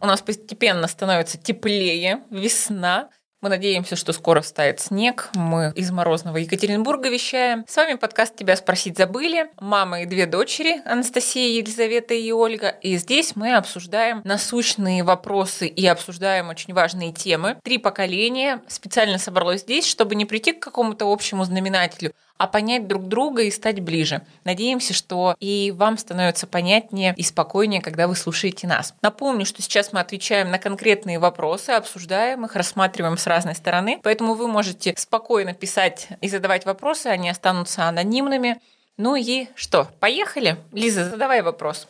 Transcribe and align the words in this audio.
У 0.00 0.06
нас 0.06 0.20
постепенно 0.22 0.86
становится 0.86 1.38
теплее, 1.38 2.22
весна. 2.30 3.10
Мы 3.44 3.50
надеемся, 3.50 3.94
что 3.94 4.14
скоро 4.14 4.40
стает 4.40 4.80
снег. 4.80 5.28
Мы 5.34 5.70
из 5.76 5.90
морозного 5.90 6.38
Екатеринбурга 6.38 7.10
вещаем. 7.10 7.66
С 7.68 7.76
вами 7.76 7.96
подкаст 7.96 8.34
«Тебя 8.34 8.56
спросить 8.56 8.96
забыли». 8.96 9.50
Мама 9.60 10.00
и 10.00 10.06
две 10.06 10.24
дочери, 10.24 10.80
Анастасия, 10.86 11.58
Елизавета 11.58 12.14
и 12.14 12.32
Ольга. 12.32 12.68
И 12.80 12.96
здесь 12.96 13.36
мы 13.36 13.54
обсуждаем 13.54 14.22
насущные 14.24 15.04
вопросы 15.04 15.66
и 15.66 15.86
обсуждаем 15.86 16.48
очень 16.48 16.72
важные 16.72 17.12
темы. 17.12 17.58
Три 17.62 17.76
поколения 17.76 18.62
специально 18.66 19.18
собралось 19.18 19.60
здесь, 19.60 19.86
чтобы 19.86 20.14
не 20.14 20.24
прийти 20.24 20.52
к 20.52 20.60
какому-то 20.60 21.12
общему 21.12 21.44
знаменателю, 21.44 22.14
а 22.36 22.46
понять 22.46 22.88
друг 22.88 23.06
друга 23.08 23.42
и 23.42 23.50
стать 23.50 23.80
ближе. 23.80 24.22
Надеемся, 24.44 24.92
что 24.92 25.36
и 25.38 25.72
вам 25.76 25.98
становится 25.98 26.46
понятнее 26.46 27.14
и 27.16 27.22
спокойнее, 27.22 27.80
когда 27.80 28.08
вы 28.08 28.16
слушаете 28.16 28.66
нас. 28.66 28.94
Напомню, 29.02 29.46
что 29.46 29.62
сейчас 29.62 29.92
мы 29.92 30.00
отвечаем 30.00 30.50
на 30.50 30.58
конкретные 30.58 31.18
вопросы, 31.18 31.70
обсуждаем 31.70 32.44
их, 32.44 32.56
рассматриваем 32.56 33.16
с 33.16 33.26
разной 33.34 33.54
стороны, 33.54 34.00
поэтому 34.02 34.34
вы 34.34 34.48
можете 34.48 34.94
спокойно 34.96 35.54
писать 35.54 36.08
и 36.20 36.28
задавать 36.28 36.64
вопросы, 36.64 37.08
они 37.08 37.28
останутся 37.28 37.84
анонимными. 37.84 38.60
Ну 38.96 39.16
и 39.16 39.48
что, 39.54 39.88
поехали? 40.00 40.56
Лиза, 40.72 41.10
задавай 41.10 41.42
вопрос. 41.42 41.88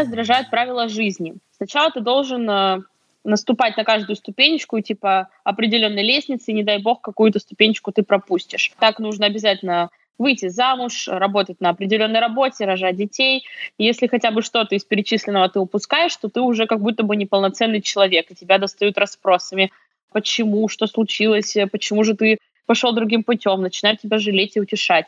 раздражают 0.00 0.50
правила 0.50 0.88
жизни. 0.88 1.34
Сначала 1.56 1.90
ты 1.90 2.00
должен 2.00 2.48
э, 2.48 2.78
наступать 3.24 3.76
на 3.76 3.84
каждую 3.84 4.16
ступенечку, 4.16 4.80
типа 4.80 5.28
определенной 5.44 6.02
лестницы, 6.02 6.52
не 6.52 6.62
дай 6.62 6.78
бог, 6.78 7.00
какую-то 7.00 7.38
ступенечку 7.38 7.92
ты 7.92 8.02
пропустишь. 8.02 8.72
Так 8.78 8.98
нужно 8.98 9.26
обязательно 9.26 9.90
выйти 10.18 10.48
замуж, 10.48 11.08
работать 11.08 11.60
на 11.60 11.70
определенной 11.70 12.20
работе, 12.20 12.66
рожать 12.66 12.96
детей. 12.96 13.44
Если 13.78 14.06
хотя 14.06 14.30
бы 14.30 14.42
что-то 14.42 14.74
из 14.74 14.84
перечисленного 14.84 15.48
ты 15.48 15.60
упускаешь, 15.60 16.14
то 16.16 16.28
ты 16.28 16.40
уже 16.40 16.66
как 16.66 16.80
будто 16.80 17.02
бы 17.02 17.16
неполноценный 17.16 17.80
человек, 17.80 18.30
и 18.30 18.34
тебя 18.34 18.58
достают 18.58 18.98
расспросами, 18.98 19.72
почему, 20.12 20.68
что 20.68 20.86
случилось, 20.86 21.56
почему 21.72 22.04
же 22.04 22.14
ты 22.14 22.38
пошел 22.66 22.92
другим 22.92 23.24
путем, 23.24 23.62
начинают 23.62 24.00
тебя 24.00 24.18
жалеть 24.18 24.56
и 24.56 24.60
утешать. 24.60 25.06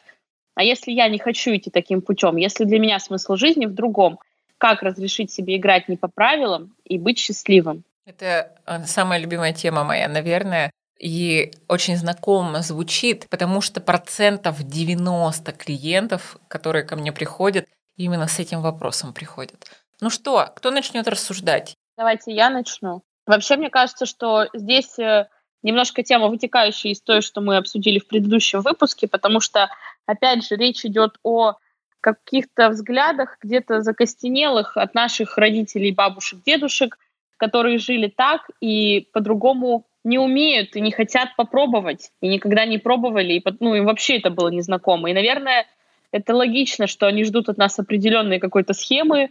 А 0.55 0.65
если 0.65 0.93
я 0.93 1.09
не 1.09 1.19
хочу 1.19 1.55
идти 1.55 1.71
таким 1.71 2.03
путем, 2.03 2.37
если 2.37 2.65
для 2.65 2.79
меня 2.79 2.99
смысл 2.99 3.37
жизни 3.37 3.67
в 3.67 3.75
другом, 3.75 4.19
как 4.59 4.83
разрешить 4.83 5.31
себе 5.31 5.57
играть 5.57 5.89
не 5.89 5.97
по 5.97 6.09
правилам 6.09 6.75
и 6.85 6.99
быть 6.99 7.19
счастливым. 7.19 7.85
Это 8.05 8.57
э, 8.67 8.85
самая 8.85 9.21
любимая 9.21 9.53
тема 9.53 9.85
моя, 9.85 10.09
наверное. 10.09 10.71
И 10.99 11.53
очень 11.69 11.97
знакомо 11.97 12.63
звучит, 12.63 13.27
потому 13.29 13.61
что 13.61 13.81
процентов 13.81 14.63
90 14.63 15.53
клиентов, 15.53 16.37
которые 16.49 16.85
ко 16.85 16.97
мне 16.97 17.13
приходят, 17.13 17.67
именно 17.97 18.29
с 18.29 18.39
этим 18.39 18.61
вопросом 18.61 19.13
приходят. 19.13 19.67
Ну 20.01 20.11
что, 20.11 20.51
кто 20.55 20.71
начнет 20.71 21.09
рассуждать? 21.09 21.75
Давайте 21.97 22.33
я 22.33 22.51
начну. 22.51 23.03
Вообще, 23.27 23.57
мне 23.57 23.71
кажется, 23.71 24.07
что 24.07 24.47
здесь 24.53 24.99
э, 24.99 25.29
немножко 25.63 26.03
тема 26.03 26.29
вытекающая 26.29 26.93
из 26.93 27.01
той, 27.01 27.23
что 27.23 27.41
мы 27.41 27.57
обсудили 27.57 27.99
в 27.99 28.07
предыдущем 28.09 28.61
выпуске, 28.61 29.07
потому 29.07 29.41
что, 29.41 29.71
опять 30.07 30.45
же, 30.45 30.57
речь 30.57 30.85
идет 30.85 31.19
о 31.23 31.55
каких-то 32.01 32.71
взглядах 32.71 33.39
где-то 33.41 33.83
закостенелых 33.83 34.77
от 34.77 34.95
наших 34.95 35.39
родителей, 35.39 35.93
бабушек, 35.93 36.43
дедушек, 36.45 36.99
которые 37.43 37.79
жили 37.79 38.07
так 38.07 38.43
и 38.61 39.09
по-другому 39.13 39.85
не 40.05 40.17
умеют 40.17 40.77
и 40.77 40.81
не 40.81 40.93
хотят 40.93 41.35
попробовать, 41.37 42.13
и 42.21 42.29
никогда 42.29 42.65
не 42.67 42.79
пробовали, 42.79 43.33
и, 43.33 43.45
ну, 43.59 43.75
им 43.75 43.85
вообще 43.87 44.19
это 44.19 44.31
было 44.31 44.49
незнакомо. 44.49 45.11
И, 45.11 45.13
наверное, 45.13 45.67
это 46.13 46.37
логично, 46.37 46.87
что 46.87 47.09
они 47.09 47.25
ждут 47.25 47.49
от 47.49 47.59
нас 47.59 47.77
определенные 47.81 48.39
какой-то 48.39 48.75
схемы, 48.75 49.31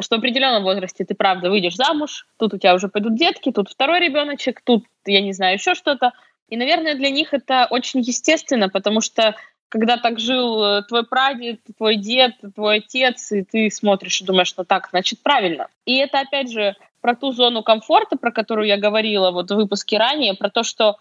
что 0.00 0.16
в 0.16 0.20
определенном 0.20 0.62
возрасте 0.62 1.04
ты, 1.04 1.14
правда, 1.14 1.50
выйдешь 1.50 1.76
замуж, 1.76 2.26
тут 2.38 2.54
у 2.54 2.58
тебя 2.58 2.74
уже 2.74 2.88
пойдут 2.88 3.14
детки, 3.14 3.52
тут 3.52 3.68
второй 3.68 4.00
ребеночек, 4.00 4.62
тут, 4.64 4.86
я 5.04 5.20
не 5.20 5.34
знаю, 5.34 5.56
еще 5.56 5.74
что-то. 5.74 6.12
И, 6.48 6.56
наверное, 6.56 6.94
для 6.94 7.10
них 7.10 7.34
это 7.34 7.66
очень 7.68 8.00
естественно, 8.00 8.70
потому 8.70 9.02
что 9.02 9.34
когда 9.70 9.96
так 9.96 10.18
жил 10.18 10.62
э, 10.62 10.82
твой 10.82 11.06
прадед, 11.06 11.60
твой 11.78 11.96
дед, 11.96 12.34
твой 12.54 12.78
отец, 12.78 13.32
и 13.32 13.42
ты 13.42 13.70
смотришь 13.70 14.20
и 14.20 14.24
думаешь, 14.24 14.52
ну 14.56 14.64
так, 14.64 14.88
значит, 14.90 15.22
правильно. 15.22 15.68
И 15.86 15.96
это, 15.96 16.20
опять 16.20 16.50
же, 16.50 16.76
про 17.00 17.14
ту 17.14 17.32
зону 17.32 17.62
комфорта, 17.62 18.16
про 18.16 18.32
которую 18.32 18.66
я 18.66 18.76
говорила 18.76 19.30
вот 19.30 19.50
в 19.50 19.54
выпуске 19.54 19.96
ранее, 19.96 20.34
про 20.34 20.50
то, 20.50 20.64
что 20.64 20.98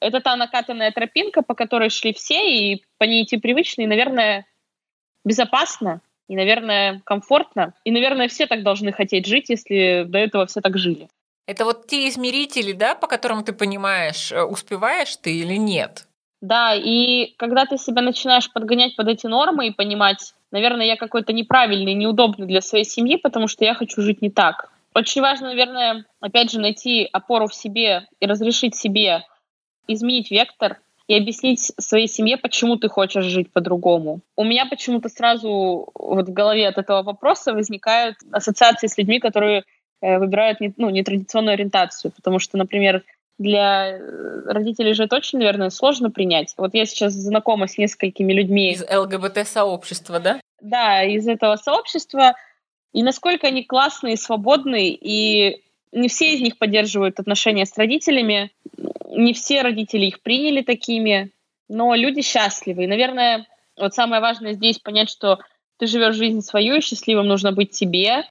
это 0.00 0.20
та 0.20 0.34
накатанная 0.36 0.90
тропинка, 0.92 1.42
по 1.42 1.54
которой 1.54 1.90
шли 1.90 2.14
все, 2.14 2.72
и 2.72 2.82
по 2.98 3.04
ней 3.04 3.24
идти 3.24 3.36
привычно, 3.36 3.82
и, 3.82 3.86
наверное, 3.86 4.46
безопасно, 5.24 6.00
и, 6.26 6.36
наверное, 6.36 7.02
комфортно. 7.04 7.74
И, 7.84 7.90
наверное, 7.90 8.28
все 8.28 8.46
так 8.46 8.62
должны 8.62 8.92
хотеть 8.92 9.26
жить, 9.26 9.50
если 9.50 10.04
до 10.08 10.18
этого 10.18 10.46
все 10.46 10.62
так 10.62 10.78
жили. 10.78 11.08
Это 11.46 11.66
вот 11.66 11.86
те 11.86 12.08
измерители, 12.08 12.72
да, 12.72 12.94
по 12.94 13.06
которым 13.06 13.44
ты 13.44 13.52
понимаешь, 13.52 14.32
э, 14.32 14.42
успеваешь 14.42 15.16
ты 15.16 15.38
или 15.38 15.56
нет? 15.56 16.05
Да, 16.40 16.74
и 16.74 17.34
когда 17.36 17.64
ты 17.64 17.78
себя 17.78 18.02
начинаешь 18.02 18.52
подгонять 18.52 18.94
под 18.96 19.08
эти 19.08 19.26
нормы 19.26 19.68
и 19.68 19.72
понимать, 19.72 20.34
наверное, 20.50 20.86
я 20.86 20.96
какой-то 20.96 21.32
неправильный, 21.32 21.94
неудобный 21.94 22.46
для 22.46 22.60
своей 22.60 22.84
семьи, 22.84 23.16
потому 23.16 23.48
что 23.48 23.64
я 23.64 23.74
хочу 23.74 24.02
жить 24.02 24.22
не 24.22 24.30
так. 24.30 24.70
Очень 24.94 25.22
важно, 25.22 25.48
наверное, 25.48 26.04
опять 26.20 26.50
же, 26.50 26.60
найти 26.60 27.08
опору 27.12 27.48
в 27.48 27.54
себе 27.54 28.06
и 28.20 28.26
разрешить 28.26 28.74
себе 28.74 29.24
изменить 29.86 30.30
вектор 30.30 30.78
и 31.06 31.14
объяснить 31.14 31.72
своей 31.78 32.08
семье, 32.08 32.36
почему 32.36 32.76
ты 32.76 32.88
хочешь 32.88 33.24
жить 33.24 33.52
по-другому. 33.52 34.20
У 34.36 34.44
меня 34.44 34.66
почему-то 34.66 35.08
сразу 35.08 35.88
вот 35.94 36.28
в 36.28 36.32
голове 36.32 36.66
от 36.66 36.78
этого 36.78 37.02
вопроса 37.02 37.52
возникают 37.52 38.16
ассоциации 38.32 38.88
с 38.88 38.98
людьми, 38.98 39.20
которые 39.20 39.64
э, 40.00 40.18
выбирают 40.18 40.58
ну, 40.76 40.90
нетрадиционную 40.90 41.54
ориентацию, 41.54 42.10
потому 42.10 42.38
что, 42.38 42.56
например, 42.56 43.04
для 43.38 43.98
э, 43.98 44.42
родителей 44.46 44.94
же 44.94 45.04
это 45.04 45.16
очень, 45.16 45.38
наверное, 45.38 45.70
сложно 45.70 46.10
принять. 46.10 46.54
Вот 46.56 46.74
я 46.74 46.86
сейчас 46.86 47.12
знакома 47.12 47.66
с 47.66 47.78
несколькими 47.78 48.32
людьми. 48.32 48.72
Из 48.72 48.82
ЛГБТ-сообщества, 48.82 50.20
да? 50.20 50.40
Да, 50.60 51.02
из 51.02 51.28
этого 51.28 51.56
сообщества. 51.56 52.34
И 52.92 53.02
насколько 53.02 53.46
они 53.48 53.62
классные, 53.64 54.16
свободные, 54.16 54.90
и 54.90 55.62
не 55.92 56.08
все 56.08 56.34
из 56.34 56.40
них 56.40 56.58
поддерживают 56.58 57.20
отношения 57.20 57.66
с 57.66 57.76
родителями, 57.76 58.52
не 59.10 59.34
все 59.34 59.62
родители 59.62 60.06
их 60.06 60.22
приняли 60.22 60.62
такими, 60.62 61.30
но 61.68 61.94
люди 61.94 62.22
счастливы. 62.22 62.84
И, 62.84 62.88
наверное, 62.88 63.46
вот 63.76 63.94
самое 63.94 64.22
важное 64.22 64.54
здесь 64.54 64.78
понять, 64.78 65.10
что 65.10 65.38
ты 65.78 65.86
живешь 65.86 66.14
жизнь 66.14 66.40
свою, 66.40 66.76
и 66.76 66.80
счастливым 66.80 67.26
нужно 67.26 67.52
быть 67.52 67.70
тебе. 67.72 68.24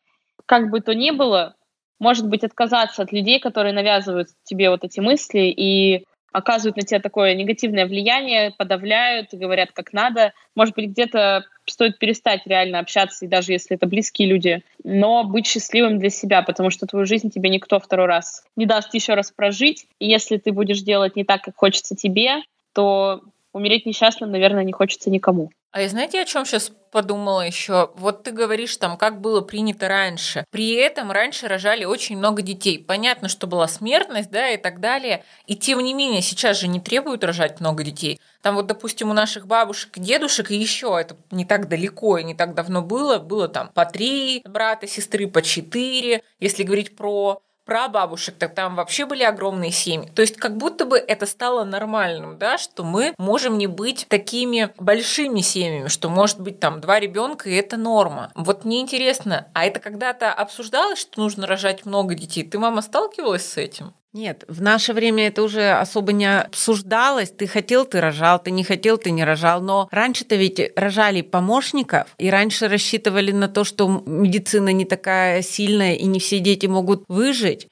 Как 0.45 0.69
бы 0.69 0.79
то 0.81 0.95
ни 0.95 1.11
было, 1.11 1.55
может 2.00 2.28
быть, 2.28 2.44
отказаться 2.44 3.03
от 3.03 3.11
людей, 3.11 3.39
которые 3.39 3.73
навязывают 3.73 4.29
тебе 4.44 4.69
вот 4.69 4.83
эти 4.83 5.00
мысли 5.00 5.53
и 5.56 6.06
оказывают 6.35 6.75
на 6.75 6.83
тебя 6.83 7.00
такое 7.00 7.33
негативное 7.33 7.85
влияние, 7.85 8.53
подавляют, 8.57 9.29
говорят 9.31 9.72
как 9.72 9.94
надо. 9.94 10.33
Может 10.53 10.75
быть, 10.75 10.89
где-то 10.89 11.45
стоит 11.66 11.97
перестать 11.97 12.41
реально 12.45 12.79
общаться, 12.79 13.23
и 13.23 13.29
даже 13.29 13.53
если 13.53 13.78
это 13.78 13.88
близкие 13.88 14.28
люди, 14.28 14.61
но 14.83 15.23
быть 15.23 15.47
счастливым 15.47 15.97
для 15.97 16.09
себя, 16.09 16.41
потому 16.41 16.72
что 16.72 16.88
твою 16.88 17.06
жизнь 17.06 17.29
тебе 17.29 17.50
никто 17.50 17.79
второй 17.79 18.07
раз 18.07 18.44
не 18.57 18.66
даст 18.66 18.94
еще 18.94 19.13
раз 19.13 19.31
прожить. 19.31 19.88
И 20.00 20.07
если 20.07 20.38
ты 20.38 20.51
будешь 20.51 20.81
делать 20.81 21.15
не 21.15 21.24
так, 21.24 21.42
как 21.42 21.56
хочется 21.56 21.95
тебе, 21.95 22.42
то 22.74 23.21
умереть 23.56 23.86
несчастным, 23.86 24.31
наверное, 24.31 24.66
не 24.66 24.74
хочется 24.74 25.10
никому. 25.10 25.50
А 25.72 25.81
я 25.81 25.90
знаете, 25.90 26.22
о 26.22 26.25
чем 26.25 26.46
сейчас 26.46 26.72
подумала 26.92 27.42
еще? 27.42 27.92
Вот 27.96 28.24
ты 28.24 28.31
говоришь 28.31 28.75
там, 28.78 28.98
как 28.98 29.22
было 29.22 29.42
принято 29.42 29.88
раньше. 29.88 30.46
При 30.50 30.74
этом 30.74 31.12
раньше 31.12 31.48
рожали 31.48 31.86
очень 31.86 32.18
много 32.18 32.42
детей. 32.42 32.80
Понятно, 32.80 33.30
что 33.30 33.48
была 33.48 33.68
смертность, 33.68 34.30
да, 34.30 34.50
и 34.50 34.57
так 34.57 34.80
далее. 34.80 35.24
И 35.48 35.56
тем 35.56 35.80
не 35.80 35.94
менее, 35.94 36.22
сейчас 36.22 36.60
же 36.60 36.68
не 36.68 36.80
требуют 36.81 37.24
рожать 37.24 37.60
много 37.62 37.84
детей. 37.84 38.19
Там 38.42 38.56
вот, 38.56 38.68
допустим, 38.68 39.10
у 39.10 39.13
наших 39.13 39.48
бабушек 39.48 39.98
дедушек 39.98 40.52
и 40.52 40.56
еще 40.56 40.98
это 41.00 41.16
не 41.31 41.46
так 41.46 41.68
далеко 41.69 42.18
и 42.18 42.24
не 42.24 42.36
так 42.36 42.56
давно 42.56 42.81
было. 42.81 43.19
Было 43.19 43.48
там 43.48 43.69
по 43.74 43.86
три 43.86 44.42
брата, 44.46 44.86
сестры, 44.86 45.28
по 45.28 45.42
четыре. 45.42 46.24
Если 46.40 46.63
говорить 46.63 46.96
про 46.96 47.42
прабабушек, 47.65 48.35
так 48.35 48.56
там 48.56 48.75
вообще 48.75 49.06
были 49.06 49.23
огромные 49.23 49.71
семьи. 49.71 50.09
То 50.15 50.21
есть 50.21 50.38
как 50.38 50.57
будто 50.57 50.85
бы 50.85 50.97
это 50.97 51.25
стало 51.25 51.63
нормальным, 51.63 52.38
да, 52.38 52.57
что 52.57 52.83
мы 52.83 53.13
можем 53.17 53.57
не 53.57 53.67
быть 53.67 54.06
такими 54.07 54.69
большими 54.77 55.41
семьями, 55.41 55.88
что 55.88 56.09
может 56.09 56.39
быть 56.39 56.59
там 56.59 56.79
два 56.79 57.00
ребенка, 57.00 57.50
и 57.50 57.56
это 57.56 57.77
норма. 57.77 58.31
Вот 58.35 58.65
мне 58.65 58.81
интересно, 58.81 59.47
а 59.53 59.65
это 59.65 59.79
когда-то 59.79 60.31
обсуждалось, 60.31 61.00
что 61.00 61.19
нужно 61.19 61.47
рожать 61.47 61.85
много 61.85 62.15
детей? 62.15 62.44
Ты, 62.44 62.59
мама, 62.59 62.81
сталкивалась 62.81 63.45
с 63.45 63.57
этим? 63.57 63.94
Нет, 64.15 64.45
в 64.47 64.62
наше 64.62 64.94
время 64.94 65.27
это 65.27 65.44
уже 65.44 65.71
особо 65.71 66.13
не 66.13 66.39
обсуждалось. 66.39 67.31
Ты 67.31 67.47
хотел, 67.47 67.83
ты 67.83 68.00
рожал, 68.00 68.41
ты 68.41 68.50
не 68.50 68.63
хотел, 68.63 68.97
ты 68.97 69.12
не 69.12 69.25
рожал. 69.25 69.59
Но 69.59 69.89
раньше-то 69.91 70.38
ведь 70.38 70.71
рожали 70.77 71.21
помощников, 71.21 72.07
и 72.17 72.29
раньше 72.29 72.69
рассчитывали 72.69 73.33
на 73.33 73.50
то, 73.50 73.65
что 73.65 74.01
медицина 74.06 74.69
не 74.69 74.85
такая 74.85 75.41
сильная, 75.41 75.95
и 75.95 76.06
не 76.06 76.21
все 76.21 76.39
дети 76.39 76.65
могут 76.65 77.03
выжить. 77.09 77.67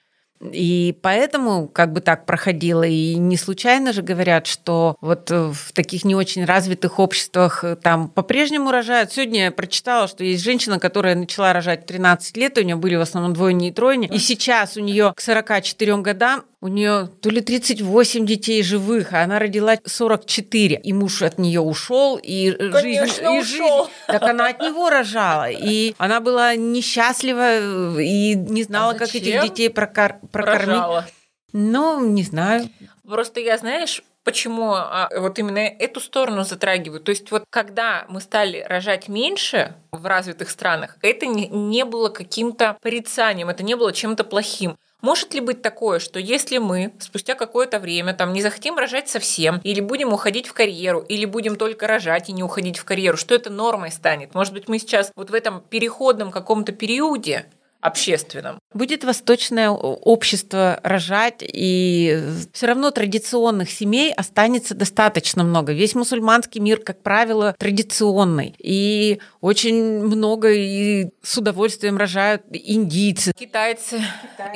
И 0.52 0.98
поэтому 1.02 1.68
как 1.68 1.94
бы 1.94 2.02
так 2.02 2.26
проходило. 2.26 2.84
И 2.84 3.16
не 3.16 3.38
случайно 3.38 3.94
же 3.94 4.02
говорят, 4.02 4.48
что 4.48 4.96
вот 5.02 5.30
в 5.30 5.72
таких 5.74 6.04
не 6.06 6.16
очень 6.16 6.46
развитых 6.46 7.00
обществах 7.00 7.64
э, 7.64 7.76
там 7.76 8.10
по-прежнему 8.10 8.72
рожают. 8.72 9.12
Сегодня 9.12 9.46
я 9.46 9.52
прочитала, 9.52 10.08
что 10.08 10.24
есть 10.24 10.44
женщина, 10.44 10.80
которая 10.80 11.16
начала 11.16 11.54
рожать 11.54 11.84
в 11.84 11.86
13 11.86 12.38
лет, 12.38 12.58
у 12.58 12.62
нее 12.62 12.76
были 12.76 12.96
в 12.96 13.02
основном 13.02 13.34
двойни 13.34 13.70
и 13.70 13.72
тройни, 13.72 14.08
и 14.08 14.18
сейчас 14.18 14.78
у 14.78 14.82
нее 14.82 15.14
к 15.16 15.22
44 15.22 15.98
годам 15.98 16.44
у 16.64 16.70
нее 16.70 17.10
то 17.22 17.30
ли 17.30 17.42
38 17.42 18.26
детей 18.26 18.64
живых, 18.64 19.12
а 19.12 19.24
она 19.24 19.38
родила 19.38 19.76
44. 19.86 20.80
И 20.82 20.94
муж 20.94 21.22
от 21.22 21.38
нее 21.38 21.60
ушел, 21.60 22.18
и 22.24 22.52
Конечно, 22.72 23.06
жизнь, 23.06 23.24
и 23.24 23.28
ушел. 23.28 23.78
жизнь. 23.86 23.92
Так 24.08 24.24
она 24.24 24.48
от 24.48 24.62
него 24.62 24.90
рожала. 24.90 25.50
И 25.52 25.94
она 25.98 26.22
была 26.22 26.56
несчастлива 26.56 28.00
и 28.00 28.36
не 28.36 28.64
знала, 28.64 28.94
А 28.94 28.96
как 28.98 29.10
этих 29.14 29.42
детей 29.42 29.68
прокор- 29.68 30.26
прокормить. 30.32 30.68
Рожала. 30.70 31.06
Ну, 31.52 32.04
не 32.08 32.24
знаю. 32.24 32.70
Просто 33.06 33.42
я, 33.42 33.58
знаешь, 33.58 34.02
почему 34.24 34.72
а, 34.74 35.10
вот 35.18 35.38
именно 35.40 35.60
эту 35.60 36.00
сторону 36.00 36.46
затрагиваю. 36.46 37.02
То 37.02 37.10
есть 37.10 37.30
вот 37.30 37.44
когда 37.50 38.06
мы 38.08 38.22
стали 38.22 38.66
рожать 38.68 39.10
меньше 39.10 39.76
в 39.92 40.06
развитых 40.06 40.50
странах, 40.50 40.98
это 41.02 41.26
не 41.26 41.84
было 41.84 42.08
каким-то 42.08 42.78
порицанием, 42.82 43.50
это 43.50 43.64
не 43.64 43.76
было 43.76 43.92
чем-то 43.92 44.24
плохим. 44.24 44.78
Может 45.04 45.34
ли 45.34 45.42
быть 45.42 45.62
такое, 45.62 46.00
что 46.00 46.18
если 46.18 46.60
мы 46.60 46.94
спустя 47.00 47.36
какое-то 47.36 47.80
время 47.80 48.14
там 48.14 48.32
не 48.32 48.42
захотим 48.42 48.78
рожать 48.78 49.10
совсем, 49.10 49.60
или 49.62 49.82
будем 49.82 50.14
уходить 50.14 50.48
в 50.48 50.54
карьеру, 50.54 51.02
или 51.02 51.26
будем 51.26 51.58
только 51.58 51.88
рожать 51.88 52.30
и 52.30 52.32
не 52.32 52.42
уходить 52.42 52.78
в 52.78 52.86
карьеру, 52.86 53.18
что 53.18 53.36
это 53.36 53.50
нормой 53.50 53.92
станет? 53.92 54.34
Может 54.34 54.54
быть, 54.54 54.70
мы 54.70 54.80
сейчас 54.80 55.12
вот 55.18 55.30
в 55.30 55.34
этом 55.34 55.60
переходном 55.60 56.32
каком-то 56.32 56.72
периоде 56.72 57.48
общественном. 57.84 58.60
Будет 58.74 59.04
восточное 59.04 59.70
общество 59.70 60.80
рожать, 60.84 61.42
и 61.42 62.20
все 62.54 62.68
равно 62.68 62.92
традиционных 62.92 63.70
семей 63.70 64.14
останется 64.14 64.74
достаточно 64.74 65.44
много. 65.44 65.74
Весь 65.74 65.94
мусульманский 65.94 66.62
мир, 66.62 66.80
как 66.80 67.04
правило, 67.04 67.54
традиционный. 67.60 68.56
И 68.58 69.20
очень 69.42 70.00
много 70.00 70.52
и 70.54 71.10
с 71.22 71.38
удовольствием 71.38 71.98
рожают 71.98 72.44
индийцы. 72.52 73.34
Китайцы. 73.38 74.02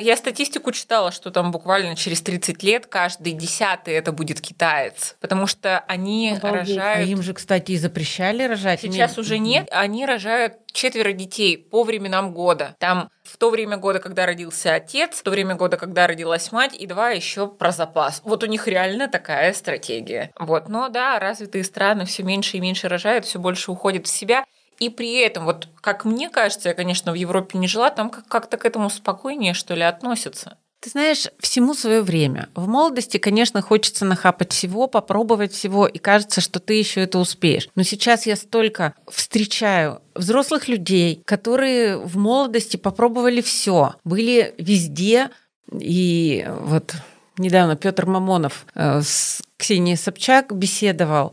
Я 0.00 0.16
статистику 0.16 0.72
читала, 0.72 1.12
что 1.12 1.30
там 1.30 1.50
буквально 1.52 1.96
через 1.96 2.22
30 2.22 2.62
лет 2.62 2.86
каждый 2.86 3.34
десятый 3.34 3.94
это 3.94 4.10
будет 4.10 4.40
китаец, 4.40 5.16
потому 5.20 5.46
что 5.46 5.80
они 5.80 6.30
Обалдеть. 6.30 6.78
А 6.78 6.80
рожают... 6.80 7.08
им 7.10 7.22
же, 7.22 7.34
кстати, 7.34 7.72
и 7.72 7.76
запрещали 7.76 8.44
рожать. 8.44 8.80
Сейчас 8.80 9.16
Мне- 9.16 9.20
уже 9.20 9.38
нет, 9.38 9.68
они 9.70 10.06
рожают 10.06 10.54
четверо 10.78 11.12
детей 11.12 11.58
по 11.58 11.82
временам 11.82 12.32
года. 12.32 12.76
Там 12.78 13.10
в 13.24 13.36
то 13.36 13.50
время 13.50 13.76
года, 13.76 13.98
когда 13.98 14.26
родился 14.26 14.74
отец, 14.74 15.18
в 15.18 15.22
то 15.24 15.30
время 15.32 15.56
года, 15.56 15.76
когда 15.76 16.06
родилась 16.06 16.52
мать, 16.52 16.74
и 16.74 16.86
два 16.86 17.10
еще 17.10 17.48
про 17.48 17.72
запас. 17.72 18.22
Вот 18.24 18.44
у 18.44 18.46
них 18.46 18.68
реально 18.68 19.08
такая 19.08 19.52
стратегия. 19.54 20.30
Вот, 20.38 20.68
но 20.68 20.88
да, 20.88 21.18
развитые 21.18 21.64
страны 21.64 22.04
все 22.04 22.22
меньше 22.22 22.58
и 22.58 22.60
меньше 22.60 22.88
рожают, 22.88 23.24
все 23.24 23.40
больше 23.40 23.72
уходят 23.72 24.06
в 24.06 24.10
себя. 24.10 24.44
И 24.78 24.88
при 24.88 25.18
этом, 25.18 25.46
вот 25.46 25.66
как 25.80 26.04
мне 26.04 26.30
кажется, 26.30 26.68
я, 26.68 26.74
конечно, 26.76 27.10
в 27.10 27.16
Европе 27.16 27.58
не 27.58 27.66
жила, 27.66 27.90
там 27.90 28.08
как- 28.10 28.28
как-то 28.28 28.56
к 28.56 28.64
этому 28.64 28.88
спокойнее, 28.88 29.54
что 29.54 29.74
ли, 29.74 29.82
относятся. 29.82 30.58
Ты 30.80 30.90
знаешь, 30.90 31.26
всему 31.40 31.74
свое 31.74 32.02
время. 32.02 32.48
В 32.54 32.68
молодости, 32.68 33.18
конечно, 33.18 33.62
хочется 33.62 34.04
нахапать 34.04 34.52
всего, 34.52 34.86
попробовать 34.86 35.52
всего, 35.52 35.88
и 35.88 35.98
кажется, 35.98 36.40
что 36.40 36.60
ты 36.60 36.74
еще 36.74 37.00
это 37.00 37.18
успеешь. 37.18 37.68
Но 37.74 37.82
сейчас 37.82 38.26
я 38.26 38.36
столько 38.36 38.94
встречаю 39.10 40.00
взрослых 40.14 40.68
людей, 40.68 41.20
которые 41.24 41.96
в 41.98 42.16
молодости 42.16 42.76
попробовали 42.76 43.40
все, 43.40 43.94
были 44.04 44.54
везде, 44.58 45.30
и 45.72 46.46
вот 46.60 46.94
недавно 47.38 47.74
Петр 47.74 48.06
Мамонов 48.06 48.64
э, 48.74 49.00
с 49.02 49.42
Ксенией 49.56 49.96
Собчак 49.96 50.54
беседовал, 50.56 51.32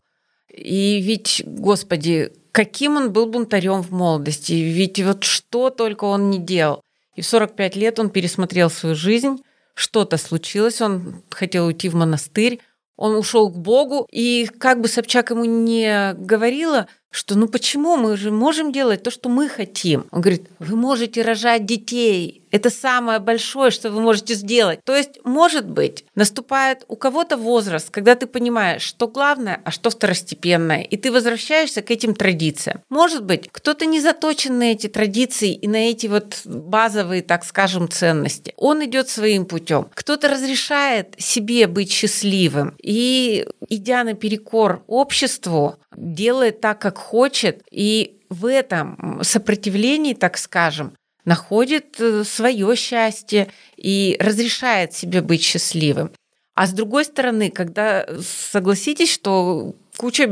и 0.52 1.02
ведь, 1.02 1.44
господи, 1.46 2.32
каким 2.52 2.96
он 2.96 3.12
был 3.12 3.28
бунтарем 3.28 3.84
в 3.84 3.92
молодости, 3.92 4.54
ведь 4.54 5.00
вот 5.04 5.24
что 5.24 5.70
только 5.70 6.06
он 6.06 6.30
не 6.30 6.40
делал. 6.40 6.82
И 7.16 7.22
в 7.22 7.26
45 7.26 7.76
лет 7.76 8.00
он 8.00 8.10
пересмотрел 8.10 8.70
свою 8.70 8.96
жизнь, 8.96 9.42
что-то 9.74 10.18
случилось, 10.18 10.82
он 10.82 11.24
хотел 11.30 11.68
уйти 11.68 11.90
в 11.90 11.96
монастырь, 11.96 12.60
он 12.98 13.16
ушел 13.16 13.50
к 13.50 13.58
Богу, 13.58 14.08
и 14.12 14.50
как 14.60 14.80
бы 14.80 14.88
Собчак 14.88 15.32
ему 15.32 15.46
не 15.46 16.14
говорила, 16.14 16.88
что 17.12 17.36
ну 17.36 17.48
почему 17.48 17.98
мы 17.98 18.18
же 18.18 18.32
можем 18.32 18.72
делать 18.72 19.04
то, 19.04 19.12
что 19.12 19.30
мы 19.30 19.48
хотим. 19.48 20.06
Он 20.12 20.22
говорит, 20.22 20.50
вы 20.60 20.76
можете 20.76 21.22
рожать 21.22 21.66
детей, 21.66 22.46
это 22.56 22.70
самое 22.70 23.20
большое, 23.20 23.70
что 23.70 23.90
вы 23.92 24.00
можете 24.00 24.34
сделать. 24.34 24.80
То 24.86 24.96
есть, 24.96 25.20
может 25.26 25.70
быть, 25.70 26.06
наступает 26.16 26.86
у 26.88 26.96
кого-то 26.96 27.36
возраст, 27.36 27.90
когда 27.90 28.16
ты 28.16 28.28
понимаешь, 28.28 28.82
что 28.82 29.10
главное, 29.10 29.62
а 29.66 29.72
что 29.72 29.90
второстепенное, 29.90 30.82
и 30.84 30.96
ты 30.96 31.12
возвращаешься 31.12 31.82
к 31.82 31.92
этим 31.92 32.16
традициям. 32.16 32.82
Может 32.90 33.26
быть, 33.26 33.50
кто-то 33.52 33.86
не 33.86 34.00
заточен 34.00 34.58
на 34.58 34.72
эти 34.72 34.88
традиции 34.88 35.54
и 35.54 35.68
на 35.68 35.90
эти 35.90 36.08
вот 36.08 36.42
базовые, 36.46 37.24
так 37.24 37.44
скажем, 37.44 37.90
ценности. 37.90 38.54
Он 38.56 38.86
идет 38.86 39.10
своим 39.10 39.46
путем. 39.46 39.90
Кто-то 39.94 40.30
разрешает 40.30 41.14
себе 41.18 41.68
быть 41.68 41.92
счастливым 41.92 42.76
и, 42.82 43.46
идя 43.68 44.06
наперекор 44.06 44.82
обществу, 44.88 45.76
делает 45.98 46.62
так, 46.62 46.80
как 46.80 46.95
хочет, 46.98 47.64
и 47.72 48.22
в 48.30 48.46
этом 48.46 49.20
сопротивлении, 49.24 50.14
так 50.14 50.38
скажем, 50.38 50.94
находит 51.26 52.00
свое 52.24 52.76
счастье 52.76 53.48
и 53.78 54.18
разрешает 54.20 54.94
себе 54.94 55.22
быть 55.22 55.44
счастливым. 55.44 56.12
А 56.54 56.68
с 56.68 56.72
другой 56.74 57.06
стороны, 57.06 57.52
когда 57.52 58.08
согласитесь, 58.22 59.12
что 59.12 59.76
куча 59.98 60.28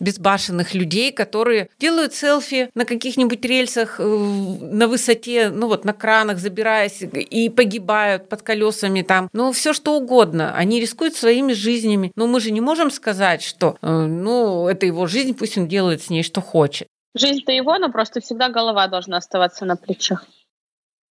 безбашенных 0.00 0.74
людей, 0.74 1.12
которые 1.12 1.68
делают 1.78 2.14
селфи 2.14 2.70
на 2.74 2.84
каких-нибудь 2.84 3.44
рельсах 3.44 3.96
э, 3.98 4.04
на 4.04 4.88
высоте, 4.88 5.50
ну 5.50 5.68
вот 5.68 5.84
на 5.84 5.92
кранах 5.92 6.38
забираясь 6.38 7.02
и 7.02 7.48
погибают 7.48 8.28
под 8.28 8.42
колесами 8.42 9.02
там, 9.02 9.28
ну 9.32 9.52
все 9.52 9.72
что 9.72 9.96
угодно. 9.96 10.54
Они 10.54 10.80
рискуют 10.80 11.14
своими 11.14 11.52
жизнями. 11.52 12.12
Но 12.16 12.26
мы 12.26 12.40
же 12.40 12.50
не 12.50 12.60
можем 12.60 12.90
сказать, 12.90 13.42
что 13.42 13.76
э, 13.82 13.90
ну 13.90 14.68
это 14.68 14.86
его 14.86 15.06
жизнь, 15.06 15.34
пусть 15.34 15.58
он 15.58 15.68
делает 15.68 16.02
с 16.02 16.10
ней 16.10 16.22
что 16.22 16.40
хочет. 16.40 16.88
Жизнь-то 17.14 17.52
его, 17.52 17.78
но 17.78 17.90
просто 17.90 18.20
всегда 18.20 18.48
голова 18.48 18.86
должна 18.86 19.16
оставаться 19.16 19.64
на 19.64 19.76
плечах. 19.76 20.24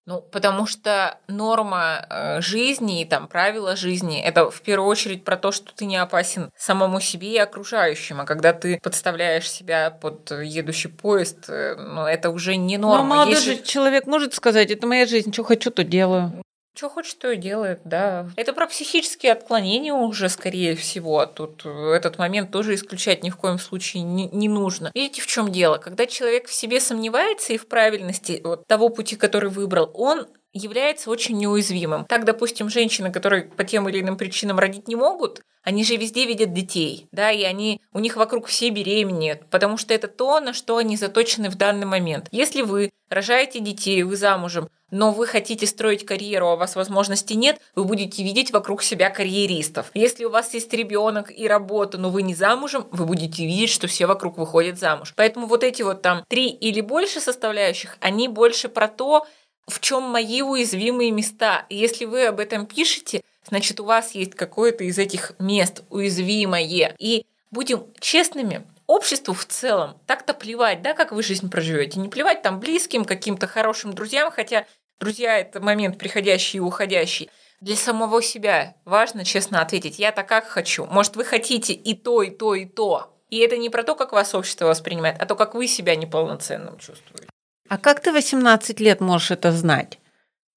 Ну, 0.06 0.20
потому 0.22 0.66
что 0.66 1.18
норма 1.26 2.06
э, 2.08 2.40
жизни 2.40 3.00
и 3.02 3.04
там 3.04 3.26
правила 3.26 3.74
жизни 3.74 4.20
это 4.20 4.50
в 4.52 4.62
первую 4.62 4.88
очередь 4.88 5.24
про 5.24 5.36
то, 5.36 5.50
что 5.50 5.74
ты 5.74 5.84
не 5.84 5.96
опасен 5.96 6.52
самому 6.56 7.00
себе 7.00 7.32
и 7.34 7.38
окружающим. 7.38 8.20
А 8.20 8.24
когда 8.24 8.52
ты 8.52 8.78
подставляешь 8.80 9.50
себя 9.50 9.90
под 9.90 10.30
едущий 10.30 10.90
поезд, 10.90 11.46
э, 11.48 11.74
ну, 11.76 12.02
это 12.06 12.30
уже 12.30 12.54
не 12.54 12.78
Но 12.78 12.90
норма. 12.90 13.04
молодой 13.16 13.34
Есть 13.34 13.44
же 13.44 13.54
же- 13.56 13.62
человек 13.64 14.06
может 14.06 14.32
сказать, 14.34 14.70
это 14.70 14.86
моя 14.86 15.06
жизнь, 15.06 15.32
что 15.32 15.42
хочу, 15.42 15.72
то 15.72 15.82
делаю. 15.82 16.40
Что 16.76 16.90
хочет, 16.90 17.18
то 17.18 17.30
и 17.30 17.38
делает, 17.38 17.80
да. 17.84 18.28
Это 18.36 18.52
про 18.52 18.66
психические 18.66 19.32
отклонения 19.32 19.94
уже, 19.94 20.28
скорее 20.28 20.76
всего. 20.76 21.24
Тут 21.24 21.62
э, 21.64 21.92
этот 21.94 22.18
момент 22.18 22.50
тоже 22.50 22.74
исключать 22.74 23.22
ни 23.22 23.30
в 23.30 23.36
коем 23.38 23.58
случае 23.58 24.02
не, 24.02 24.28
не 24.28 24.46
нужно. 24.50 24.90
Видите, 24.94 25.22
в 25.22 25.26
чем 25.26 25.50
дело? 25.50 25.78
Когда 25.78 26.04
человек 26.04 26.48
в 26.48 26.52
себе 26.52 26.78
сомневается 26.80 27.54
и 27.54 27.56
в 27.56 27.66
правильности 27.66 28.42
вот, 28.44 28.66
того 28.66 28.90
пути, 28.90 29.16
который 29.16 29.48
выбрал, 29.48 29.90
он 29.94 30.26
является 30.52 31.08
очень 31.08 31.38
неуязвимым. 31.38 32.04
Так, 32.04 32.26
допустим, 32.26 32.68
женщины, 32.68 33.10
которые 33.10 33.44
по 33.44 33.64
тем 33.64 33.88
или 33.88 34.02
иным 34.02 34.18
причинам 34.18 34.58
родить 34.58 34.86
не 34.86 34.96
могут, 34.96 35.40
они 35.62 35.82
же 35.82 35.96
везде 35.96 36.26
видят 36.26 36.52
детей, 36.52 37.08
да, 37.10 37.30
и 37.32 37.42
они, 37.42 37.80
у 37.92 37.98
них 37.98 38.16
вокруг 38.16 38.46
все 38.46 38.70
беременеют, 38.70 39.46
потому 39.50 39.78
что 39.78 39.92
это 39.94 40.08
то, 40.08 40.40
на 40.40 40.52
что 40.52 40.76
они 40.76 40.96
заточены 40.96 41.50
в 41.50 41.56
данный 41.56 41.86
момент. 41.86 42.28
Если 42.30 42.62
вы 42.62 42.90
рожаете 43.08 43.60
детей, 43.60 44.02
вы 44.02 44.16
замужем, 44.16 44.68
но 44.90 45.12
вы 45.12 45.26
хотите 45.26 45.66
строить 45.66 46.06
карьеру, 46.06 46.48
а 46.48 46.54
у 46.54 46.56
вас 46.56 46.76
возможности 46.76 47.34
нет, 47.34 47.60
вы 47.74 47.84
будете 47.84 48.22
видеть 48.22 48.52
вокруг 48.52 48.82
себя 48.82 49.10
карьеристов. 49.10 49.90
Если 49.94 50.24
у 50.24 50.30
вас 50.30 50.54
есть 50.54 50.72
ребенок 50.72 51.32
и 51.36 51.48
работа, 51.48 51.98
но 51.98 52.10
вы 52.10 52.22
не 52.22 52.34
замужем, 52.34 52.86
вы 52.90 53.06
будете 53.06 53.44
видеть, 53.44 53.70
что 53.70 53.86
все 53.86 54.06
вокруг 54.06 54.38
выходят 54.38 54.78
замуж. 54.78 55.12
Поэтому 55.16 55.46
вот 55.46 55.64
эти 55.64 55.82
вот 55.82 56.02
там 56.02 56.24
три 56.28 56.48
или 56.48 56.80
больше 56.80 57.20
составляющих, 57.20 57.96
они 58.00 58.28
больше 58.28 58.68
про 58.68 58.88
то, 58.88 59.26
в 59.66 59.80
чем 59.80 60.04
мои 60.04 60.42
уязвимые 60.42 61.10
места. 61.10 61.66
Если 61.68 62.04
вы 62.04 62.26
об 62.26 62.38
этом 62.38 62.66
пишете, 62.66 63.22
значит, 63.48 63.80
у 63.80 63.84
вас 63.84 64.12
есть 64.12 64.34
какое-то 64.34 64.84
из 64.84 64.98
этих 64.98 65.32
мест 65.38 65.82
уязвимое. 65.90 66.94
И 66.98 67.26
будем 67.50 67.84
честными, 67.98 68.64
обществу 68.86 69.34
в 69.34 69.44
целом 69.44 69.98
так-то 70.06 70.34
плевать, 70.34 70.82
да, 70.82 70.94
как 70.94 71.12
вы 71.12 71.22
жизнь 71.22 71.50
проживете. 71.50 72.00
Не 72.00 72.08
плевать 72.08 72.42
там 72.42 72.60
близким, 72.60 73.04
каким-то 73.04 73.46
хорошим 73.46 73.92
друзьям, 73.92 74.30
хотя 74.30 74.66
друзья 75.00 75.38
это 75.38 75.60
момент 75.60 75.98
приходящий 75.98 76.58
и 76.58 76.60
уходящий. 76.60 77.30
Для 77.60 77.76
самого 77.76 78.22
себя 78.22 78.74
важно 78.84 79.24
честно 79.24 79.62
ответить, 79.62 79.98
я 79.98 80.12
так 80.12 80.28
как 80.28 80.46
хочу. 80.46 80.86
Может, 80.86 81.16
вы 81.16 81.24
хотите 81.24 81.72
и 81.72 81.94
то, 81.94 82.22
и 82.22 82.30
то, 82.30 82.54
и 82.54 82.66
то. 82.66 83.12
И 83.30 83.38
это 83.38 83.56
не 83.56 83.70
про 83.70 83.82
то, 83.82 83.94
как 83.94 84.12
вас 84.12 84.34
общество 84.34 84.66
воспринимает, 84.66 85.16
а 85.20 85.26
то, 85.26 85.34
как 85.34 85.54
вы 85.54 85.66
себя 85.66 85.96
неполноценным 85.96 86.78
чувствуете. 86.78 87.28
А 87.68 87.78
как 87.78 88.00
ты 88.00 88.12
18 88.12 88.78
лет 88.80 89.00
можешь 89.00 89.32
это 89.32 89.50
знать? 89.52 89.98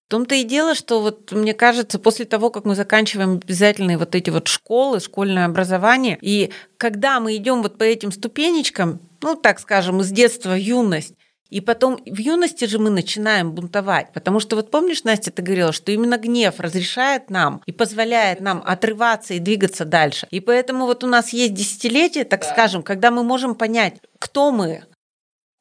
В 0.09 0.11
том-то 0.11 0.33
и 0.33 0.43
дело, 0.43 0.73
что 0.73 1.01
вот 1.01 1.31
мне 1.33 1.53
кажется, 1.53 1.99
после 1.99 2.25
того, 2.25 2.49
как 2.49 2.65
мы 2.65 2.73
заканчиваем 2.73 3.39
обязательные 3.43 3.99
вот 3.99 4.15
эти 4.15 4.31
вот 4.31 4.47
школы, 4.47 4.99
школьное 4.99 5.45
образование, 5.45 6.17
и 6.19 6.49
когда 6.77 7.19
мы 7.19 7.35
идем 7.35 7.61
вот 7.61 7.77
по 7.77 7.83
этим 7.83 8.11
ступенечкам, 8.11 8.99
ну, 9.21 9.35
так 9.35 9.59
скажем, 9.59 10.01
из 10.01 10.09
детства 10.09 10.53
в 10.53 10.59
юность, 10.59 11.13
и 11.51 11.61
потом 11.61 11.99
в 12.07 12.17
юности 12.17 12.65
же 12.65 12.79
мы 12.79 12.89
начинаем 12.89 13.51
бунтовать, 13.51 14.11
потому 14.11 14.39
что 14.39 14.55
вот 14.55 14.71
помнишь, 14.71 15.03
Настя, 15.03 15.29
ты 15.29 15.43
говорила, 15.43 15.71
что 15.71 15.91
именно 15.91 16.17
гнев 16.17 16.59
разрешает 16.59 17.29
нам 17.29 17.61
и 17.67 17.71
позволяет 17.71 18.41
нам 18.41 18.63
отрываться 18.65 19.35
и 19.35 19.39
двигаться 19.39 19.85
дальше. 19.85 20.25
И 20.31 20.39
поэтому 20.39 20.87
вот 20.87 21.03
у 21.03 21.07
нас 21.07 21.33
есть 21.33 21.53
десятилетие, 21.53 22.25
так 22.25 22.41
да. 22.41 22.51
скажем, 22.51 22.81
когда 22.81 23.11
мы 23.11 23.21
можем 23.21 23.53
понять, 23.53 23.97
кто 24.17 24.51
мы, 24.51 24.85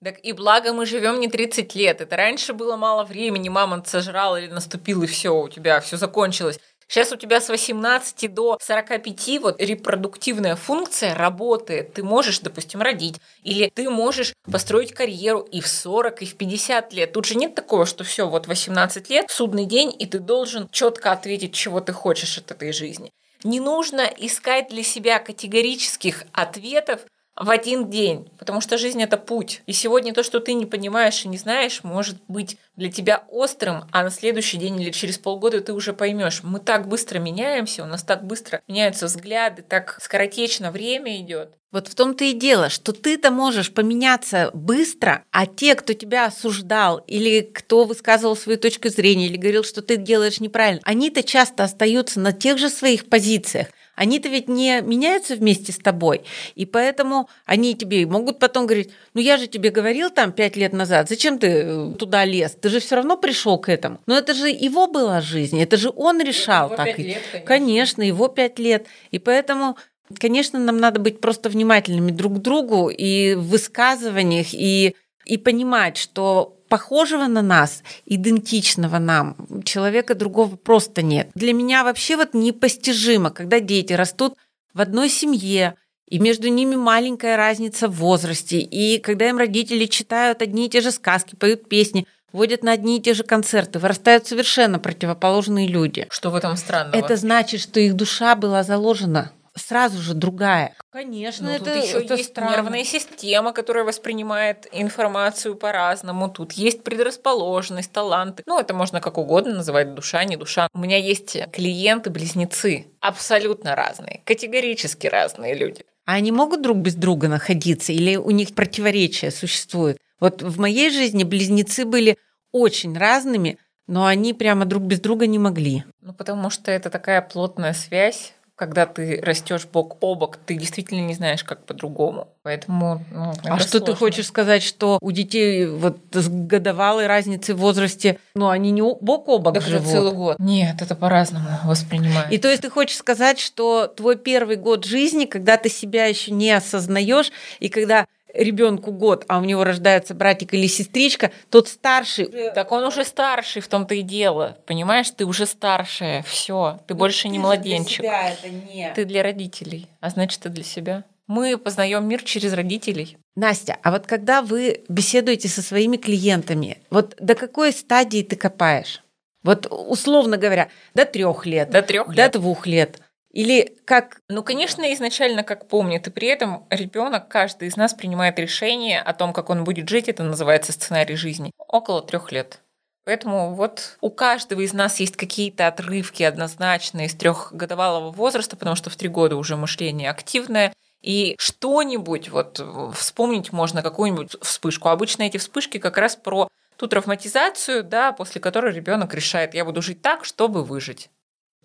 так 0.03 0.19
и 0.23 0.33
благо 0.33 0.73
мы 0.73 0.87
живем 0.87 1.21
не 1.21 1.29
30 1.29 1.75
лет. 1.75 2.01
Это 2.01 2.17
раньше 2.17 2.53
было 2.53 2.77
мало 2.77 3.05
времени, 3.05 3.49
мамонт 3.49 3.89
сожрал 3.89 4.37
или 4.37 4.49
наступил, 4.49 5.03
и 5.03 5.07
все, 5.07 5.35
у 5.35 5.49
тебя 5.49 5.81
все 5.81 5.97
закончилось. 5.97 6.61
Сейчас 6.91 7.13
у 7.13 7.17
тебя 7.17 7.43
с 7.43 7.51
18 7.51 8.33
до 8.33 8.59
45 8.63 9.41
вот 9.43 9.61
репродуктивная 9.61 10.57
функция 10.57 11.15
работает. 11.15 11.93
Ты 11.93 12.03
можешь, 12.03 12.41
допустим, 12.41 12.81
родить. 12.81 13.21
Или 13.43 13.69
ты 13.69 13.91
можешь 13.91 14.33
построить 14.51 14.95
карьеру 14.95 15.41
и 15.41 15.61
в 15.61 15.69
40, 15.69 16.23
и 16.23 16.27
в 16.27 16.37
50 16.37 16.95
лет. 16.95 17.13
Тут 17.13 17.27
же 17.27 17.35
нет 17.35 17.55
такого, 17.55 17.85
что 17.85 18.05
все, 18.05 18.27
вот 18.27 18.47
18 18.47 19.11
лет, 19.11 19.27
судный 19.29 19.67
день, 19.67 19.95
и 19.99 20.07
ты 20.07 20.19
должен 20.19 20.67
четко 20.71 21.13
ответить, 21.13 21.53
чего 21.53 21.81
ты 21.81 21.93
хочешь 21.93 22.39
от 22.39 22.51
этой 22.51 22.73
жизни. 22.73 23.13
Не 23.45 23.61
нужно 23.61 24.11
искать 24.17 24.69
для 24.69 24.83
себя 24.83 25.19
категорических 25.19 26.25
ответов, 26.33 27.03
в 27.39 27.51
один 27.51 27.89
день, 27.91 28.29
потому 28.39 28.61
что 28.61 28.79
жизнь 28.79 29.03
это 29.03 29.17
путь. 29.17 29.63
И 29.67 29.73
сегодня 29.73 30.13
то, 30.13 30.23
что 30.23 30.41
ты 30.41 30.55
не 30.55 30.67
понимаешь 30.67 31.25
и 31.25 31.29
не 31.29 31.39
знаешь, 31.39 31.85
может 31.85 32.17
быть 32.29 32.59
для 32.77 32.91
тебя 32.91 33.25
острым, 33.29 33.85
а 33.93 34.03
на 34.03 34.11
следующий 34.11 34.57
день 34.57 34.81
или 34.81 34.91
через 34.91 35.19
полгода 35.19 35.61
ты 35.61 35.73
уже 35.73 35.93
поймешь. 35.93 36.41
Мы 36.43 36.61
так 36.61 36.89
быстро 36.89 37.19
меняемся, 37.19 37.85
у 37.85 37.87
нас 37.87 38.03
так 38.03 38.25
быстро 38.25 38.61
меняются 38.67 39.07
взгляды, 39.07 39.63
так 39.63 39.99
скоротечно 40.01 40.71
время 40.71 41.21
идет. 41.21 41.51
Вот 41.71 41.87
в 41.89 41.95
том-то 41.95 42.25
и 42.25 42.33
дело, 42.33 42.71
что 42.71 42.93
ты-то 42.93 43.31
можешь 43.31 43.75
поменяться 43.75 44.51
быстро, 44.55 45.25
а 45.31 45.45
те, 45.45 45.75
кто 45.75 45.93
тебя 45.93 46.25
осуждал 46.25 47.05
или 47.07 47.43
кто 47.43 47.85
высказывал 47.85 48.37
свою 48.37 48.59
точку 48.59 48.89
зрения 48.89 49.27
или 49.27 49.37
говорил, 49.37 49.65
что 49.65 49.83
ты 49.83 49.97
делаешь 49.97 50.41
неправильно, 50.41 50.81
они-то 50.85 51.23
часто 51.23 51.65
остаются 51.65 52.21
на 52.21 52.33
тех 52.33 52.57
же 52.57 52.71
своих 52.71 53.11
позициях 53.11 53.69
они-то 53.99 54.29
ведь 54.29 54.49
не 54.49 54.81
меняются 54.81 55.35
вместе 55.35 55.73
с 55.73 55.79
тобой, 55.79 56.23
и 56.55 56.65
поэтому 56.65 57.29
они 57.45 57.75
тебе 57.75 58.07
могут 58.07 58.39
потом 58.39 58.67
говорить, 58.67 58.91
ну 59.15 59.21
я 59.21 59.37
же 59.37 59.47
тебе 59.47 59.71
говорил 59.71 60.11
там 60.11 60.33
пять 60.33 60.57
лет 60.57 60.73
назад, 60.73 61.09
зачем 61.09 61.39
ты 61.39 61.47
э, 61.47 61.95
туда 61.99 62.25
лез, 62.25 62.57
ты 62.61 62.69
же 62.69 62.81
все 62.81 62.97
равно 62.97 63.17
пришел 63.17 63.59
к 63.59 63.69
этому. 63.69 64.01
Но 64.07 64.17
это 64.17 64.35
же 64.35 64.49
его 64.49 64.87
была 64.87 65.21
жизнь, 65.21 65.61
это 65.61 65.77
же 65.77 65.91
он 65.95 66.21
решал. 66.21 66.67
Его 66.67 66.77
так. 66.77 66.99
лет, 66.99 67.19
конечно. 67.33 67.41
конечно, 67.41 68.03
его 68.03 68.29
пять 68.29 68.59
лет. 68.59 68.87
И 69.11 69.19
поэтому 69.19 69.77
Конечно, 70.19 70.59
нам 70.59 70.79
надо 70.79 71.01
быть 71.01 71.21
просто 71.21 71.51
внимательными 71.51 72.11
друг 72.13 72.37
к 72.37 72.39
другу 72.39 72.89
и 72.89 73.35
в 73.35 73.49
высказываниях, 73.49 74.55
и, 74.55 74.97
и 75.27 75.37
понимать, 75.37 75.99
что 75.99 76.58
похожего 76.69 77.27
на 77.27 77.43
нас, 77.43 77.83
идентичного 78.07 78.99
нам, 78.99 79.37
человека 79.65 80.15
другого 80.15 80.57
просто 80.57 81.03
нет. 81.03 81.31
Для 81.35 81.53
меня 81.53 81.85
вообще 81.85 82.17
вот 82.17 82.35
непостижимо, 82.35 83.31
когда 83.31 83.61
дети 83.61 83.93
растут 83.93 84.35
в 84.75 84.81
одной 84.81 85.09
семье, 85.09 85.75
и 86.09 86.19
между 86.19 86.49
ними 86.49 86.75
маленькая 86.75 87.37
разница 87.37 87.89
в 87.89 87.97
возрасте, 87.97 88.59
и 88.59 88.99
когда 88.99 89.29
им 89.29 89.37
родители 89.39 89.85
читают 89.87 90.41
одни 90.41 90.67
и 90.67 90.71
те 90.71 90.81
же 90.81 90.91
сказки, 90.91 91.37
поют 91.37 91.69
песни, 91.69 92.07
водят 92.33 92.63
на 92.63 92.73
одни 92.73 92.99
и 92.99 93.03
те 93.03 93.15
же 93.15 93.25
концерты, 93.25 93.79
вырастают 93.79 94.27
совершенно 94.27 94.79
противоположные 94.79 95.67
люди. 95.67 96.07
Что 96.11 96.31
в 96.31 96.35
этом 96.35 96.57
странного? 96.57 96.97
Это 96.97 97.17
значит, 97.17 97.61
что 97.61 97.81
их 97.81 97.95
душа 97.95 98.35
была 98.37 98.63
заложена 98.63 99.33
сразу 99.59 100.01
же 100.01 100.15
другая. 100.15 100.75
Конечно, 100.91 101.49
ну, 101.49 101.55
это, 101.55 101.75
еще 101.75 102.03
это 102.03 102.15
есть 102.15 102.31
странно. 102.31 102.53
нервная 102.53 102.85
система, 102.85 103.53
которая 103.53 103.85
воспринимает 103.85 104.67
информацию 104.73 105.55
по-разному. 105.57 106.31
Тут 106.31 106.53
есть 106.53 106.83
предрасположенность, 106.83 107.93
таланты. 107.93 108.43
Ну, 108.47 108.59
это 108.59 108.75
можно 108.75 109.01
как 109.01 109.19
угодно 109.19 109.57
называть, 109.57 109.95
душа, 109.95 110.25
не 110.25 110.37
душа. 110.37 110.69
У 110.73 110.79
меня 110.79 110.97
есть 110.97 111.37
клиенты-близнецы, 111.53 112.87
абсолютно 113.01 113.77
разные, 113.77 114.23
категорически 114.25 115.07
разные 115.07 115.55
люди. 115.55 115.85
А 116.07 116.15
они 116.15 116.33
могут 116.33 116.63
друг 116.63 116.79
без 116.79 116.95
друга 116.95 117.29
находиться 117.29 117.93
или 117.93 118.17
у 118.17 118.31
них 118.31 118.55
противоречия 118.55 119.31
существуют? 119.31 119.99
Вот 120.21 120.43
в 120.43 120.59
моей 120.59 120.91
жизни 120.91 121.23
близнецы 121.23 121.85
были 121.85 122.17
очень 122.51 122.97
разными, 122.97 123.59
но 123.87 124.07
они 124.07 124.35
прямо 124.35 124.65
друг 124.65 124.85
без 124.85 125.01
друга 125.01 125.27
не 125.27 125.39
могли. 125.39 125.85
Ну, 126.01 126.15
потому 126.15 126.51
что 126.51 126.71
это 126.71 126.91
такая 126.91 127.23
плотная 127.23 127.73
связь, 127.73 128.33
когда 128.59 128.87
ты 128.87 129.21
растешь 129.23 129.67
бок 129.73 129.99
о 130.01 130.17
бок, 130.17 130.37
ты 130.37 130.57
действительно 130.57 131.07
не 131.07 131.15
знаешь, 131.15 131.45
как 131.45 131.65
по-другому. 131.65 132.27
Поэтому, 132.43 133.05
ну, 133.13 133.33
А 133.45 133.61
что 133.61 133.79
ты 133.79 133.95
хочешь 133.95 134.27
сказать, 134.27 134.65
что 134.65 134.99
у 135.01 135.13
детей 135.13 135.67
вот 135.67 135.99
с 136.13 136.29
годовалой 136.29 137.07
разницей 137.07 137.55
в 137.55 137.59
возрасте, 137.59 138.19
ну, 138.35 138.49
они 138.49 138.73
не 138.73 138.83
бок 138.83 139.29
о 139.29 139.39
бок 139.39 139.55
так 139.55 139.63
живут? 139.63 139.87
целый 139.87 140.13
год. 140.13 140.37
Нет, 140.41 140.83
это 140.83 140.97
по-разному 140.97 141.47
воспринимают. 141.65 142.33
И 142.33 142.39
то 142.39 142.49
есть 142.49 142.63
ты 142.63 142.69
хочешь 142.69 142.97
сказать, 142.97 143.39
что 143.39 143.87
твой 143.87 144.17
первый 144.17 144.57
год 144.57 144.85
жизни, 144.85 145.27
когда 145.27 145.57
ты 145.57 145.69
себя 145.69 146.07
еще 146.07 146.33
не 146.33 146.51
осознаешь, 146.51 147.31
и 147.61 147.69
когда 147.69 148.07
ребенку 148.39 148.93
год, 148.93 149.25
а 149.29 149.39
у 149.39 149.45
него 149.45 149.65
рождается 149.65 150.15
братик 150.15 150.55
или 150.55 150.67
сестричка, 150.67 151.31
тот 151.51 151.69
старший. 151.69 152.27
Так 152.55 152.73
он 152.73 152.85
уже 152.85 153.05
старший, 153.05 153.61
в 153.61 153.69
том-то 153.69 153.95
и 153.95 154.03
дело. 154.03 154.57
Понимаешь, 154.67 155.11
ты 155.11 155.25
уже 155.25 155.47
старшая, 155.47 156.23
все, 156.23 156.81
ты 156.87 156.95
ну, 156.95 157.01
больше 157.01 157.25
ты 157.25 157.29
не 157.29 157.39
младенчик. 157.39 158.01
Для 158.01 158.11
себя 158.11 158.31
это 158.31 158.49
не. 158.49 158.93
Ты 158.95 159.05
для 159.05 159.23
родителей, 159.23 159.89
а 160.01 160.11
значит, 160.11 160.41
ты 160.41 160.49
для 160.49 160.65
себя. 160.65 161.05
Мы 161.27 161.59
познаем 161.59 162.09
мир 162.09 162.23
через 162.23 162.55
родителей. 162.55 163.19
Настя, 163.37 163.77
а 163.83 163.91
вот 163.91 164.07
когда 164.07 164.41
вы 164.41 164.81
беседуете 164.89 165.49
со 165.49 165.63
своими 165.63 165.97
клиентами, 165.97 166.79
вот 166.91 167.15
до 167.21 167.35
какой 167.35 167.73
стадии 167.73 168.23
ты 168.23 168.35
копаешь? 168.37 169.03
Вот 169.43 169.67
условно 169.71 170.37
говоря, 170.37 170.69
до 170.95 171.05
трех 171.05 171.47
лет, 171.47 171.71
до 171.71 171.83
трех 171.83 172.09
лет, 172.09 172.17
до 172.17 172.39
двух 172.39 172.67
лет. 172.67 173.01
Или 173.31 173.77
как... 173.85 174.21
Ну, 174.29 174.43
конечно, 174.43 174.93
изначально 174.95 175.43
как 175.43 175.69
помнит, 175.69 176.07
и 176.07 176.11
при 176.11 176.29
этом 176.29 176.67
ребенок, 176.71 177.29
каждый 177.29 177.69
из 177.69 177.77
нас 177.77 177.93
принимает 177.93 178.39
решение 178.39 179.01
о 179.01 179.13
том, 179.13 179.33
как 179.33 179.51
он 179.51 179.65
будет 179.65 179.89
жить, 179.89 180.09
это 180.09 180.23
называется 180.23 180.73
сценарий 180.73 181.17
жизни, 181.17 181.53
около 181.59 182.03
трех 182.03 182.33
лет. 182.33 182.61
Поэтому 183.05 183.55
вот 183.55 183.97
у 184.03 184.11
каждого 184.11 184.61
из 184.61 184.73
нас 184.75 185.01
есть 185.01 185.17
какие-то 185.17 185.67
отрывки 185.67 186.23
однозначные 186.23 187.07
из 187.07 187.15
трехгодовалого 187.15 188.11
возраста, 188.11 188.57
потому 188.57 188.77
что 188.77 188.91
в 188.91 188.97
три 188.97 189.09
года 189.09 189.37
уже 189.37 189.57
мышление 189.57 190.11
активное, 190.11 190.75
и 191.01 191.37
что-нибудь, 191.39 192.29
вот 192.29 192.61
вспомнить 192.95 193.53
можно 193.53 193.83
какую-нибудь 193.83 194.37
вспышку. 194.43 194.89
Обычно 194.89 195.23
эти 195.23 195.37
вспышки 195.37 195.79
как 195.79 195.97
раз 195.97 196.17
про 196.17 196.49
ту 196.77 196.87
травматизацию, 196.87 197.83
да, 197.85 198.13
после 198.13 198.41
которой 198.41 198.75
ребенок 198.75 199.15
решает, 199.15 199.55
я 199.55 199.65
буду 199.65 199.81
жить 199.81 200.03
так, 200.03 200.25
чтобы 200.25 200.65
выжить. 200.65 201.09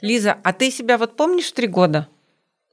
Лиза, 0.04 0.38
а 0.44 0.52
ты 0.52 0.70
себя 0.70 0.98
вот 0.98 1.16
помнишь 1.16 1.50
три 1.54 1.66
года? 1.66 2.10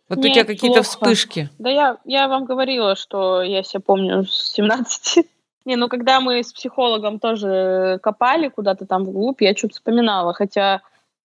Вот 0.08 0.18
Нет, 0.18 0.30
у 0.30 0.34
тебя 0.34 0.44
какие-то 0.44 0.82
вспышки. 0.82 1.49
Да 1.60 1.70
я, 1.70 1.99
я 2.04 2.26
вам 2.26 2.44
говорила, 2.44 2.96
что 2.96 3.40
я 3.40 3.62
себя 3.62 3.80
помню 3.80 4.25
с 4.25 4.54
17. 4.54 5.25
Не, 5.64 5.76
ну 5.76 5.88
когда 5.88 6.20
мы 6.20 6.42
с 6.42 6.52
психологом 6.52 7.20
тоже 7.20 8.00
копали 8.02 8.49
куда-то 8.49 8.84
там 8.84 9.04
вглубь, 9.04 9.42
я 9.42 9.54
что-то 9.54 9.75
вспоминала, 9.75 10.34
хотя 10.34 10.80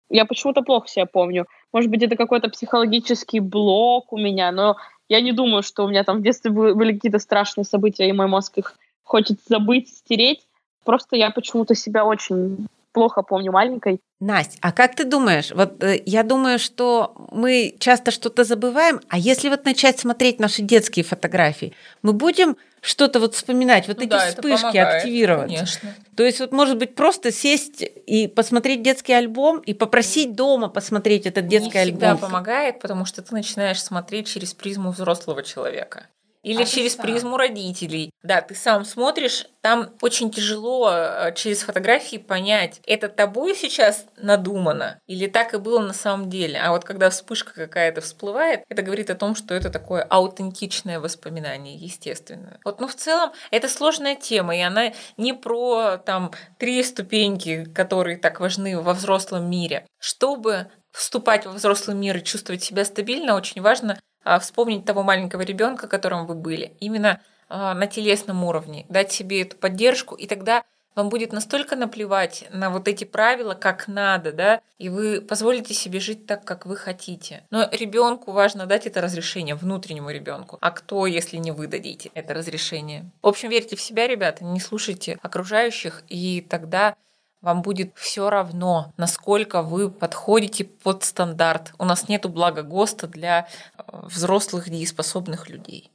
я 0.08 0.24
почему-то 0.26 0.62
плохо 0.62 0.86
себя 0.86 1.06
помню. 1.06 1.46
Может 1.72 1.90
быть, 1.90 2.04
это 2.04 2.14
какой-то 2.14 2.50
психологический 2.50 3.40
блок 3.40 4.12
у 4.12 4.16
меня, 4.16 4.52
но 4.52 4.76
я 5.08 5.20
не 5.20 5.32
думаю, 5.32 5.64
что 5.64 5.84
у 5.84 5.88
меня 5.88 6.04
там 6.04 6.18
в 6.18 6.22
детстве 6.22 6.52
были 6.52 6.92
какие-то 6.92 7.18
страшные 7.18 7.64
события, 7.64 8.08
и 8.08 8.12
мой 8.12 8.28
мозг 8.28 8.58
их 8.58 8.76
хочет 9.02 9.40
забыть, 9.48 9.88
стереть. 9.88 10.46
Просто 10.84 11.16
я 11.16 11.30
почему-то 11.30 11.74
себя 11.74 12.04
очень 12.04 12.68
плохо 12.96 13.20
помню 13.20 13.52
маленькой. 13.52 14.00
Настя, 14.20 14.56
а 14.62 14.72
как 14.72 14.94
ты 14.94 15.04
думаешь? 15.04 15.50
Вот 15.50 15.84
э, 15.84 16.00
я 16.06 16.22
думаю, 16.22 16.58
что 16.58 17.12
мы 17.30 17.76
часто 17.78 18.10
что-то 18.10 18.44
забываем, 18.44 19.00
а 19.10 19.18
если 19.18 19.50
вот 19.50 19.66
начать 19.66 19.98
смотреть 20.00 20.40
наши 20.40 20.62
детские 20.62 21.04
фотографии, 21.04 21.74
мы 22.00 22.14
будем 22.14 22.56
что-то 22.80 23.20
вот 23.20 23.34
вспоминать, 23.34 23.86
вот 23.86 23.98
ну 23.98 24.04
эти 24.04 24.10
да, 24.10 24.28
вспышки 24.28 24.78
активировать. 24.78 25.52
Конечно. 25.52 25.94
То 26.16 26.22
есть 26.22 26.40
вот 26.40 26.52
может 26.52 26.78
быть 26.78 26.94
просто 26.94 27.30
сесть 27.30 27.82
и 27.82 28.28
посмотреть 28.28 28.82
детский 28.82 29.12
альбом 29.12 29.58
и 29.58 29.74
попросить 29.74 30.34
дома 30.34 30.68
посмотреть 30.68 31.26
этот 31.26 31.48
детский 31.48 31.76
Не 31.76 31.82
альбом. 31.82 31.98
всегда 31.98 32.16
помогает, 32.16 32.80
потому 32.80 33.04
что 33.04 33.20
ты 33.20 33.34
начинаешь 33.34 33.82
смотреть 33.82 34.28
через 34.28 34.54
призму 34.54 34.90
взрослого 34.90 35.42
человека. 35.42 36.06
Или 36.46 36.62
а 36.62 36.64
через 36.64 36.94
призму 36.94 37.36
родителей. 37.36 38.10
Да, 38.22 38.40
ты 38.40 38.54
сам 38.54 38.84
смотришь, 38.84 39.46
там 39.62 39.90
очень 40.00 40.30
тяжело 40.30 40.88
э, 40.92 41.34
через 41.34 41.62
фотографии 41.64 42.18
понять, 42.18 42.80
это 42.86 43.08
тобой 43.08 43.56
сейчас 43.56 44.06
надумано 44.16 45.00
или 45.08 45.26
так 45.26 45.54
и 45.54 45.58
было 45.58 45.80
на 45.80 45.92
самом 45.92 46.30
деле. 46.30 46.60
А 46.60 46.70
вот 46.70 46.84
когда 46.84 47.10
вспышка 47.10 47.52
какая-то 47.52 48.00
всплывает, 48.00 48.62
это 48.68 48.82
говорит 48.82 49.10
о 49.10 49.16
том, 49.16 49.34
что 49.34 49.54
это 49.54 49.70
такое 49.70 50.02
аутентичное 50.04 51.00
воспоминание, 51.00 51.74
естественно. 51.74 52.60
Вот, 52.64 52.80
ну, 52.80 52.86
в 52.86 52.94
целом, 52.94 53.32
это 53.50 53.68
сложная 53.68 54.14
тема, 54.14 54.56
и 54.56 54.60
она 54.60 54.92
не 55.16 55.32
про 55.32 55.96
там 55.96 56.30
три 56.58 56.80
ступеньки, 56.84 57.64
которые 57.74 58.18
так 58.18 58.38
важны 58.38 58.78
во 58.80 58.94
взрослом 58.94 59.50
мире. 59.50 59.84
Чтобы 59.98 60.68
вступать 60.92 61.44
во 61.44 61.52
взрослый 61.52 61.96
мир 61.96 62.18
и 62.18 62.22
чувствовать 62.22 62.62
себя 62.62 62.84
стабильно, 62.84 63.34
очень 63.34 63.60
важно 63.60 63.98
вспомнить 64.40 64.84
того 64.84 65.02
маленького 65.02 65.42
ребенка, 65.42 65.86
которым 65.88 66.26
вы 66.26 66.34
были, 66.34 66.72
именно 66.80 67.20
а, 67.48 67.74
на 67.74 67.86
телесном 67.86 68.44
уровне, 68.44 68.86
дать 68.88 69.12
себе 69.12 69.42
эту 69.42 69.56
поддержку, 69.56 70.14
и 70.14 70.26
тогда 70.26 70.64
вам 70.96 71.10
будет 71.10 71.32
настолько 71.32 71.76
наплевать 71.76 72.46
на 72.50 72.70
вот 72.70 72.88
эти 72.88 73.04
правила, 73.04 73.54
как 73.54 73.86
надо, 73.86 74.32
да, 74.32 74.60
и 74.78 74.88
вы 74.88 75.20
позволите 75.20 75.74
себе 75.74 76.00
жить 76.00 76.26
так, 76.26 76.44
как 76.44 76.64
вы 76.64 76.74
хотите. 76.74 77.44
Но 77.50 77.68
ребенку 77.70 78.32
важно 78.32 78.66
дать 78.66 78.86
это 78.86 79.02
разрешение, 79.02 79.54
внутреннему 79.54 80.10
ребенку. 80.10 80.56
А 80.60 80.70
кто, 80.70 81.06
если 81.06 81.36
не 81.36 81.52
вы 81.52 81.66
дадите 81.66 82.10
это 82.14 82.32
разрешение? 82.32 83.10
В 83.22 83.28
общем, 83.28 83.50
верьте 83.50 83.76
в 83.76 83.80
себя, 83.80 84.08
ребята, 84.08 84.42
не 84.44 84.58
слушайте 84.58 85.18
окружающих, 85.22 86.02
и 86.08 86.40
тогда 86.40 86.96
вам 87.40 87.62
будет 87.62 87.92
все 87.96 88.30
равно, 88.30 88.92
насколько 88.96 89.62
вы 89.62 89.90
подходите 89.90 90.64
под 90.64 91.04
стандарт. 91.04 91.72
У 91.78 91.84
нас 91.84 92.08
нету 92.08 92.28
блага 92.28 92.62
ГОСТа 92.62 93.06
для 93.06 93.46
э, 93.76 93.82
взрослых 94.06 94.68
дееспособных 94.68 95.48
людей. 95.48 95.92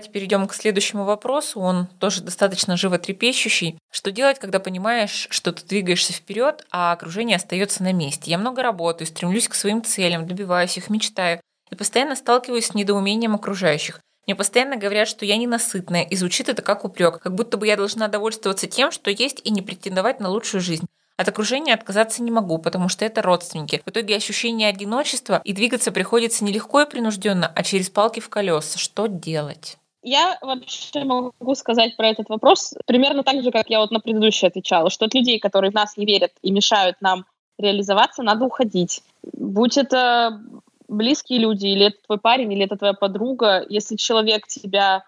Давайте 0.00 0.14
перейдем 0.14 0.48
к 0.48 0.54
следующему 0.54 1.04
вопросу. 1.04 1.60
Он 1.60 1.86
тоже 1.98 2.22
достаточно 2.22 2.74
животрепещущий. 2.74 3.78
Что 3.90 4.10
делать, 4.10 4.38
когда 4.38 4.58
понимаешь, 4.58 5.26
что 5.28 5.52
ты 5.52 5.62
двигаешься 5.62 6.14
вперед, 6.14 6.64
а 6.70 6.92
окружение 6.92 7.36
остается 7.36 7.82
на 7.82 7.92
месте? 7.92 8.30
Я 8.30 8.38
много 8.38 8.62
работаю, 8.62 9.06
стремлюсь 9.06 9.46
к 9.46 9.54
своим 9.54 9.84
целям, 9.84 10.26
добиваюсь 10.26 10.78
их, 10.78 10.88
мечтаю 10.88 11.42
и 11.70 11.74
постоянно 11.74 12.16
сталкиваюсь 12.16 12.68
с 12.68 12.74
недоумением 12.74 13.34
окружающих. 13.34 14.00
Мне 14.26 14.34
постоянно 14.34 14.76
говорят, 14.78 15.06
что 15.06 15.26
я 15.26 15.36
ненасытная, 15.36 16.04
и 16.04 16.16
звучит 16.16 16.48
это 16.48 16.62
как 16.62 16.86
упрек, 16.86 17.20
как 17.20 17.34
будто 17.34 17.58
бы 17.58 17.66
я 17.66 17.76
должна 17.76 18.08
довольствоваться 18.08 18.66
тем, 18.66 18.92
что 18.92 19.10
есть, 19.10 19.42
и 19.44 19.50
не 19.50 19.60
претендовать 19.60 20.18
на 20.18 20.30
лучшую 20.30 20.62
жизнь. 20.62 20.86
От 21.18 21.28
окружения 21.28 21.74
отказаться 21.74 22.22
не 22.22 22.30
могу, 22.30 22.56
потому 22.56 22.88
что 22.88 23.04
это 23.04 23.20
родственники. 23.20 23.82
В 23.84 23.90
итоге 23.90 24.16
ощущение 24.16 24.70
одиночества, 24.70 25.42
и 25.44 25.52
двигаться 25.52 25.92
приходится 25.92 26.42
нелегко 26.42 26.80
и 26.80 26.88
принужденно, 26.88 27.52
а 27.54 27.62
через 27.62 27.90
палки 27.90 28.20
в 28.20 28.30
колеса. 28.30 28.78
Что 28.78 29.06
делать? 29.06 29.76
Я 30.02 30.38
вообще 30.40 31.04
могу 31.04 31.54
сказать 31.54 31.96
про 31.96 32.08
этот 32.08 32.28
вопрос 32.30 32.74
примерно 32.86 33.22
так 33.22 33.42
же, 33.42 33.50
как 33.50 33.68
я 33.68 33.80
вот 33.80 33.90
на 33.90 34.00
предыдущий 34.00 34.48
отвечала, 34.48 34.88
что 34.88 35.04
от 35.04 35.14
людей, 35.14 35.38
которые 35.38 35.70
в 35.70 35.74
нас 35.74 35.96
не 35.96 36.06
верят 36.06 36.32
и 36.42 36.50
мешают 36.50 36.96
нам 37.00 37.26
реализоваться, 37.58 38.22
надо 38.22 38.46
уходить. 38.46 39.02
Будь 39.32 39.76
это 39.76 40.40
близкие 40.88 41.38
люди, 41.38 41.66
или 41.66 41.86
это 41.86 41.98
твой 42.06 42.18
парень, 42.18 42.52
или 42.52 42.64
это 42.64 42.76
твоя 42.76 42.94
подруга, 42.94 43.64
если 43.68 43.96
человек 43.96 44.46
тебя 44.46 45.04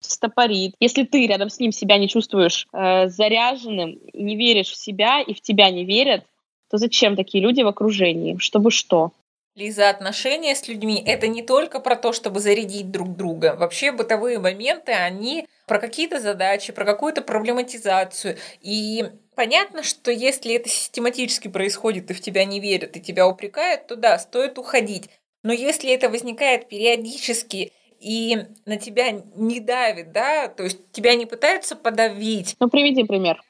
стопорит, 0.00 0.74
если 0.80 1.04
ты 1.04 1.26
рядом 1.26 1.50
с 1.50 1.60
ним 1.60 1.72
себя 1.72 1.98
не 1.98 2.08
чувствуешь 2.08 2.66
э, 2.72 3.08
заряженным, 3.08 3.98
не 4.14 4.36
веришь 4.36 4.70
в 4.70 4.76
себя 4.76 5.20
и 5.20 5.34
в 5.34 5.42
тебя 5.42 5.70
не 5.70 5.84
верят, 5.84 6.24
то 6.70 6.78
зачем 6.78 7.16
такие 7.16 7.42
люди 7.42 7.62
в 7.62 7.66
окружении? 7.66 8.38
Чтобы 8.38 8.70
что? 8.70 9.12
Лиза, 9.56 9.90
отношения 9.90 10.54
с 10.54 10.68
людьми– 10.68 11.02
это 11.06 11.26
не 11.26 11.42
только 11.42 11.80
про 11.80 11.96
то, 11.96 12.12
чтобы 12.12 12.38
зарядить 12.40 12.90
друг 12.90 13.16
друга. 13.16 13.56
Вообще 13.58 13.90
бытовые 13.90 14.38
моменты, 14.38 14.92
они 14.92 15.46
про 15.66 15.78
какие-то 15.78 16.20
задачи, 16.20 16.72
про 16.72 16.84
какую-то 16.84 17.20
проблематизацию. 17.20 18.38
И 18.60 19.04
понятно, 19.34 19.82
что 19.82 20.12
если 20.12 20.54
это 20.54 20.68
систематически 20.68 21.48
происходит, 21.48 22.10
и 22.10 22.14
в 22.14 22.20
тебя 22.20 22.44
не 22.44 22.60
верят, 22.60 22.96
и 22.96 23.00
тебя 23.00 23.26
упрекают, 23.26 23.88
то 23.88 23.96
да, 23.96 24.18
стоит 24.18 24.56
уходить. 24.56 25.10
Но 25.42 25.52
если 25.52 25.90
это 25.90 26.08
возникает 26.08 26.68
периодически 26.68 27.72
и 27.98 28.38
на 28.66 28.76
тебя 28.76 29.10
не 29.10 29.58
давит, 29.58 30.12
да, 30.12 30.48
то 30.48 30.62
есть 30.62 30.78
тебя 30.92 31.16
не 31.16 31.26
пытаются 31.26 31.74
подавить. 31.74 32.56
Ну, 32.60 32.68
приведи 32.68 33.04
пример. 33.04 33.42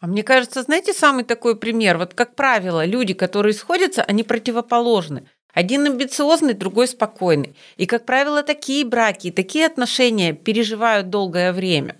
А 0.00 0.06
мне 0.06 0.22
кажется, 0.22 0.62
знаете, 0.62 0.92
самый 0.92 1.24
такой 1.24 1.56
пример, 1.56 1.96
вот 1.96 2.12
как 2.14 2.34
правило, 2.34 2.84
люди, 2.84 3.14
которые 3.14 3.54
сходятся, 3.54 4.02
они 4.02 4.22
противоположны. 4.22 5.28
Один 5.56 5.86
амбициозный, 5.86 6.52
другой 6.52 6.86
спокойный. 6.86 7.56
И, 7.78 7.86
как 7.86 8.04
правило, 8.04 8.42
такие 8.42 8.84
браки, 8.84 9.30
такие 9.30 9.64
отношения 9.64 10.34
переживают 10.34 11.08
долгое 11.08 11.50
время. 11.54 11.96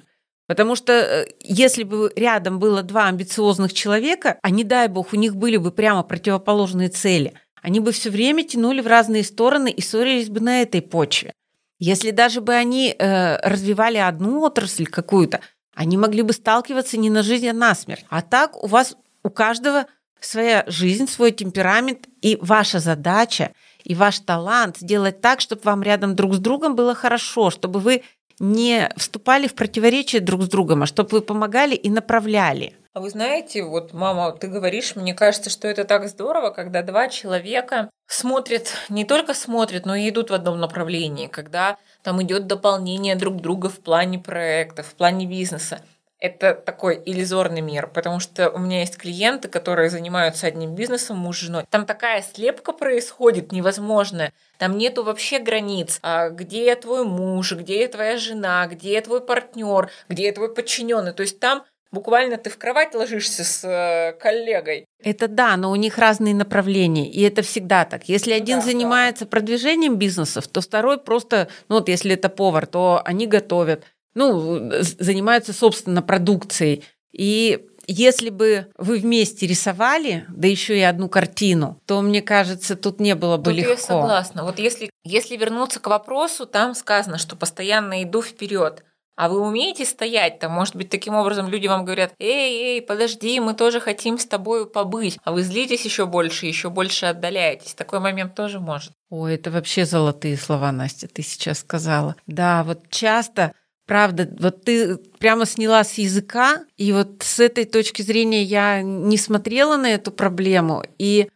Потому 0.46 0.76
что 0.76 0.92
э, 0.92 1.26
если 1.40 1.82
бы 1.82 2.12
рядом 2.16 2.58
было 2.58 2.82
два 2.82 3.06
амбициозных 3.06 3.72
человека, 3.72 4.38
а 4.42 4.50
не 4.50 4.62
дай 4.62 4.88
бог, 4.88 5.14
у 5.14 5.16
них 5.16 5.36
были 5.36 5.56
бы 5.56 5.72
прямо 5.72 6.02
противоположные 6.02 6.90
цели, 6.90 7.32
они 7.62 7.80
бы 7.80 7.92
все 7.92 8.10
время 8.10 8.44
тянули 8.44 8.82
в 8.82 8.86
разные 8.86 9.24
стороны 9.24 9.70
и 9.70 9.80
ссорились 9.80 10.28
бы 10.28 10.40
на 10.40 10.60
этой 10.60 10.82
почве. 10.82 11.32
Если 11.78 12.10
даже 12.10 12.42
бы 12.42 12.52
они 12.52 12.94
э, 12.98 13.38
развивали 13.38 13.96
одну 13.96 14.42
отрасль 14.42 14.84
какую-то, 14.84 15.40
они 15.74 15.96
могли 15.96 16.20
бы 16.20 16.34
сталкиваться 16.34 16.98
не 16.98 17.08
на 17.08 17.22
жизнь, 17.22 17.48
а 17.48 17.54
на 17.54 17.74
смерть. 17.74 18.04
А 18.10 18.20
так 18.20 18.62
у 18.62 18.66
вас 18.66 18.98
у 19.22 19.30
каждого 19.30 19.86
своя 20.20 20.64
жизнь, 20.66 21.08
свой 21.08 21.32
темперамент, 21.32 22.06
и 22.22 22.38
ваша 22.40 22.78
задача 22.78 23.52
и 23.84 23.94
ваш 23.94 24.18
талант 24.20 24.78
сделать 24.78 25.20
так, 25.20 25.40
чтобы 25.40 25.62
вам 25.64 25.82
рядом 25.82 26.16
друг 26.16 26.34
с 26.34 26.38
другом 26.38 26.74
было 26.74 26.94
хорошо, 26.94 27.50
чтобы 27.50 27.78
вы 27.78 28.02
не 28.38 28.90
вступали 28.96 29.46
в 29.46 29.54
противоречие 29.54 30.20
друг 30.20 30.42
с 30.42 30.48
другом, 30.48 30.82
а 30.82 30.86
чтобы 30.86 31.10
вы 31.12 31.20
помогали 31.20 31.74
и 31.74 31.88
направляли. 31.88 32.74
А 32.92 33.00
вы 33.00 33.10
знаете, 33.10 33.62
вот, 33.62 33.92
мама, 33.92 34.32
ты 34.32 34.48
говоришь, 34.48 34.96
мне 34.96 35.14
кажется, 35.14 35.50
что 35.50 35.68
это 35.68 35.84
так 35.84 36.08
здорово, 36.08 36.50
когда 36.50 36.82
два 36.82 37.08
человека 37.08 37.90
смотрят, 38.06 38.72
не 38.88 39.04
только 39.04 39.34
смотрят, 39.34 39.84
но 39.84 39.94
и 39.94 40.08
идут 40.08 40.30
в 40.30 40.34
одном 40.34 40.58
направлении, 40.58 41.26
когда 41.26 41.76
там 42.02 42.22
идет 42.22 42.46
дополнение 42.46 43.14
друг 43.14 43.36
друга 43.36 43.68
в 43.68 43.80
плане 43.80 44.18
проекта, 44.18 44.82
в 44.82 44.94
плане 44.94 45.26
бизнеса 45.26 45.82
это 46.26 46.54
такой 46.54 47.00
иллюзорный 47.04 47.60
мир, 47.60 47.86
потому 47.86 48.20
что 48.20 48.50
у 48.50 48.58
меня 48.58 48.80
есть 48.80 48.96
клиенты, 48.96 49.48
которые 49.48 49.90
занимаются 49.90 50.46
одним 50.46 50.74
бизнесом, 50.74 51.18
муж 51.18 51.38
с 51.38 51.40
женой. 51.42 51.64
Там 51.70 51.86
такая 51.86 52.22
слепка 52.22 52.72
происходит 52.72 53.52
невозможная. 53.52 54.32
Там 54.58 54.76
нету 54.78 55.02
вообще 55.02 55.38
границ. 55.38 55.98
А 56.02 56.30
где 56.30 56.74
твой 56.76 57.04
муж, 57.04 57.52
где 57.52 57.86
твоя 57.88 58.16
жена, 58.16 58.66
где 58.66 59.00
твой 59.00 59.20
партнер, 59.20 59.90
где 60.08 60.32
твой 60.32 60.52
подчиненный. 60.52 61.12
То 61.12 61.22
есть 61.22 61.40
там 61.40 61.64
Буквально 61.92 62.36
ты 62.36 62.50
в 62.50 62.58
кровать 62.58 62.94
ложишься 62.94 63.44
с 63.44 63.64
э, 63.64 64.12
коллегой. 64.18 64.86
Это 65.02 65.28
да, 65.28 65.56
но 65.56 65.70
у 65.70 65.76
них 65.76 65.98
разные 65.98 66.34
направления, 66.34 67.08
и 67.08 67.22
это 67.22 67.42
всегда 67.42 67.84
так. 67.84 68.08
Если 68.08 68.32
ну 68.32 68.36
один 68.36 68.58
да, 68.58 68.64
занимается 68.64 69.24
да. 69.24 69.30
продвижением 69.30 69.96
бизнесов, 69.96 70.48
то 70.48 70.60
второй 70.60 70.98
просто, 70.98 71.48
ну 71.68 71.76
вот 71.76 71.88
если 71.88 72.14
это 72.14 72.28
повар, 72.28 72.66
то 72.66 73.00
они 73.04 73.26
готовят 73.26 73.84
ну, 74.16 74.72
занимаются, 74.80 75.52
собственно, 75.52 76.02
продукцией. 76.02 76.84
И 77.12 77.66
если 77.86 78.30
бы 78.30 78.66
вы 78.76 78.98
вместе 78.98 79.46
рисовали, 79.46 80.24
да 80.28 80.48
еще 80.48 80.76
и 80.76 80.82
одну 80.82 81.08
картину, 81.08 81.80
то, 81.86 82.00
мне 82.00 82.22
кажется, 82.22 82.74
тут 82.76 82.98
не 82.98 83.14
было 83.14 83.36
бы 83.36 83.50
тут 83.50 83.54
легко. 83.54 83.70
Я 83.70 83.76
согласна. 83.76 84.42
Вот 84.42 84.58
если, 84.58 84.90
если 85.04 85.36
вернуться 85.36 85.78
к 85.78 85.86
вопросу, 85.86 86.46
там 86.46 86.74
сказано, 86.74 87.18
что 87.18 87.36
постоянно 87.36 88.02
иду 88.02 88.22
вперед. 88.22 88.82
А 89.16 89.30
вы 89.30 89.40
умеете 89.40 89.86
стоять 89.86 90.40
там? 90.40 90.52
Может 90.52 90.76
быть, 90.76 90.90
таким 90.90 91.14
образом 91.14 91.48
люди 91.48 91.66
вам 91.66 91.84
говорят, 91.84 92.12
эй, 92.18 92.76
эй, 92.76 92.82
подожди, 92.82 93.40
мы 93.40 93.54
тоже 93.54 93.80
хотим 93.80 94.18
с 94.18 94.26
тобой 94.26 94.68
побыть. 94.68 95.18
А 95.24 95.32
вы 95.32 95.42
злитесь 95.42 95.84
еще 95.86 96.04
больше, 96.04 96.44
еще 96.44 96.68
больше 96.68 97.06
отдаляетесь. 97.06 97.74
Такой 97.74 98.00
момент 98.00 98.34
тоже 98.34 98.60
может. 98.60 98.92
Ой, 99.08 99.36
это 99.36 99.50
вообще 99.50 99.86
золотые 99.86 100.36
слова, 100.36 100.70
Настя, 100.70 101.08
ты 101.08 101.22
сейчас 101.22 101.60
сказала. 101.60 102.16
Да, 102.26 102.62
вот 102.64 102.90
часто 102.90 103.52
Правда, 103.86 104.28
вот 104.40 104.64
ты 104.64 104.96
прямо 104.96 105.46
сняла 105.46 105.84
с 105.84 105.94
языка, 105.94 106.64
и 106.76 106.92
вот 106.92 107.22
с 107.22 107.38
этой 107.38 107.64
точки 107.64 108.02
зрения 108.02 108.42
я 108.42 108.82
не 108.82 109.16
смотрела 109.16 109.76
на 109.76 109.94
эту 109.94 110.10
проблему, 110.10 110.82
и 110.98 111.28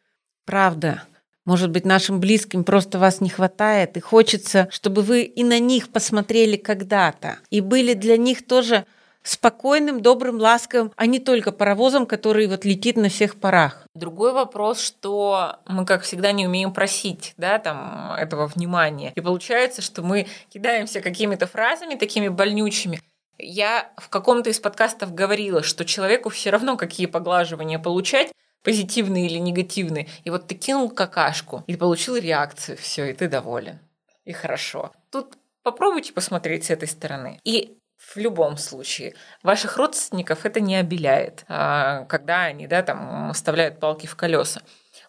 правда, 0.46 1.04
может 1.44 1.70
быть, 1.70 1.84
нашим 1.84 2.18
близким 2.18 2.64
просто 2.64 2.98
вас 2.98 3.20
не 3.20 3.28
хватает, 3.28 3.96
и 3.96 4.00
хочется, 4.00 4.68
чтобы 4.72 5.02
вы 5.02 5.22
и 5.22 5.44
на 5.44 5.60
них 5.60 5.90
посмотрели 5.90 6.56
когда-то, 6.56 7.38
и 7.50 7.60
были 7.60 7.94
для 7.94 8.16
них 8.16 8.44
тоже 8.44 8.84
спокойным, 9.22 10.00
добрым, 10.00 10.38
ласковым, 10.38 10.92
а 10.96 11.06
не 11.06 11.18
только 11.18 11.52
паровозом, 11.52 12.06
который 12.06 12.46
вот 12.46 12.64
летит 12.64 12.96
на 12.96 13.08
всех 13.08 13.36
парах. 13.36 13.84
Другой 13.94 14.32
вопрос, 14.32 14.80
что 14.80 15.56
мы, 15.66 15.84
как 15.84 16.02
всегда, 16.02 16.32
не 16.32 16.46
умеем 16.46 16.72
просить, 16.72 17.34
да, 17.36 17.58
там, 17.58 18.12
этого 18.12 18.46
внимания. 18.46 19.12
И 19.14 19.20
получается, 19.20 19.82
что 19.82 20.02
мы 20.02 20.26
кидаемся 20.48 21.00
какими-то 21.00 21.46
фразами 21.46 21.96
такими 21.96 22.28
больнючими, 22.28 23.00
я 23.42 23.90
в 23.96 24.08
каком-то 24.08 24.50
из 24.50 24.60
подкастов 24.60 25.14
говорила, 25.14 25.62
что 25.62 25.84
человеку 25.84 26.28
все 26.28 26.50
равно 26.50 26.76
какие 26.76 27.06
поглаживания 27.06 27.78
получать, 27.78 28.32
позитивные 28.62 29.26
или 29.26 29.38
негативные. 29.38 30.08
И 30.24 30.30
вот 30.30 30.46
ты 30.46 30.54
кинул 30.54 30.90
какашку 30.90 31.64
и 31.66 31.76
получил 31.76 32.16
реакцию, 32.16 32.76
все, 32.76 33.06
и 33.06 33.14
ты 33.14 33.28
доволен. 33.28 33.78
И 34.24 34.32
хорошо. 34.32 34.92
Тут 35.10 35.38
попробуйте 35.62 36.12
посмотреть 36.12 36.64
с 36.64 36.70
этой 36.70 36.88
стороны. 36.88 37.40
И 37.44 37.78
в 38.14 38.16
любом 38.16 38.56
случае. 38.56 39.14
Ваших 39.42 39.76
родственников 39.76 40.44
это 40.44 40.60
не 40.60 40.76
обеляет, 40.76 41.44
а, 41.48 42.04
когда 42.06 42.42
они 42.42 42.66
да, 42.66 42.82
там, 42.82 43.32
вставляют 43.32 43.78
палки 43.78 44.06
в 44.06 44.16
колеса. 44.16 44.62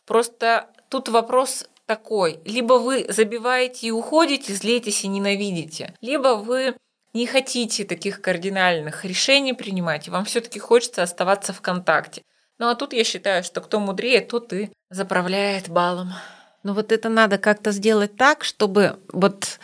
Просто 0.06 0.68
тут 0.90 1.10
вопрос 1.10 1.68
такой. 1.86 2.40
Либо 2.46 2.74
вы 2.76 3.06
забиваете 3.10 3.88
и 3.88 3.92
уходите, 3.92 4.54
злитесь 4.54 5.04
и 5.04 5.08
ненавидите, 5.08 5.96
либо 6.02 6.36
вы 6.36 6.76
не 7.14 7.26
хотите 7.26 7.84
таких 7.86 8.22
кардинальных 8.22 9.04
решений 9.04 9.54
принимать, 9.54 10.08
и 10.08 10.12
вам 10.12 10.26
все-таки 10.26 10.60
хочется 10.60 11.04
оставаться 11.04 11.54
в 11.54 11.62
контакте. 11.62 12.22
Ну 12.60 12.70
а 12.70 12.76
тут 12.76 12.94
я 12.94 13.04
считаю, 13.04 13.44
что 13.44 13.60
кто 13.62 13.80
мудрее, 13.80 14.22
тот 14.22 14.54
и 14.54 14.72
заправляет 14.90 15.70
балом. 15.70 16.14
Но 16.64 16.74
вот 16.74 16.92
это 16.92 17.10
надо 17.10 17.40
как-то 17.40 17.72
сделать 17.72 18.16
так, 18.16 18.44
чтобы 18.44 19.00
вот, 19.12 19.60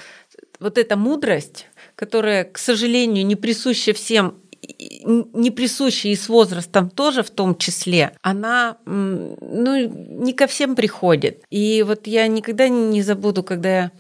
вот 0.60 0.80
эта 0.80 0.98
мудрость, 0.98 1.68
которая, 1.98 2.46
к 2.46 2.58
сожалению, 2.58 3.26
не 3.26 3.36
присуща 3.36 3.92
всем 3.92 4.36
не 4.64 5.52
присуща 5.52 6.10
и 6.10 6.16
с 6.16 6.28
возрастом 6.28 6.90
тоже 6.90 7.24
в 7.24 7.30
том 7.30 7.56
числе, 7.56 8.18
она 8.22 8.78
ну, 8.86 9.88
не 9.88 10.34
ко 10.34 10.48
всем 10.48 10.76
приходит. 10.76 11.44
И 11.50 11.84
вот 11.88 12.08
я 12.08 12.28
никогда 12.28 12.68
не 12.68 13.02
забуду, 13.02 13.44
когда 13.44 13.70
я 13.70 13.92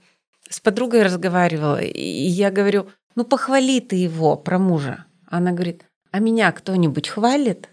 с 0.49 0.60
подругой 0.60 1.03
разговаривала, 1.03 1.81
и 1.81 2.01
я 2.01 2.51
говорю, 2.51 2.88
ну 3.15 3.23
похвали 3.23 3.79
ты 3.79 3.95
его 3.95 4.36
про 4.36 4.57
мужа. 4.57 5.05
Она 5.27 5.51
говорит, 5.51 5.83
а 6.12 6.19
меня 6.19 6.51
кто-нибудь 6.51 7.07
хвалит? 7.07 7.69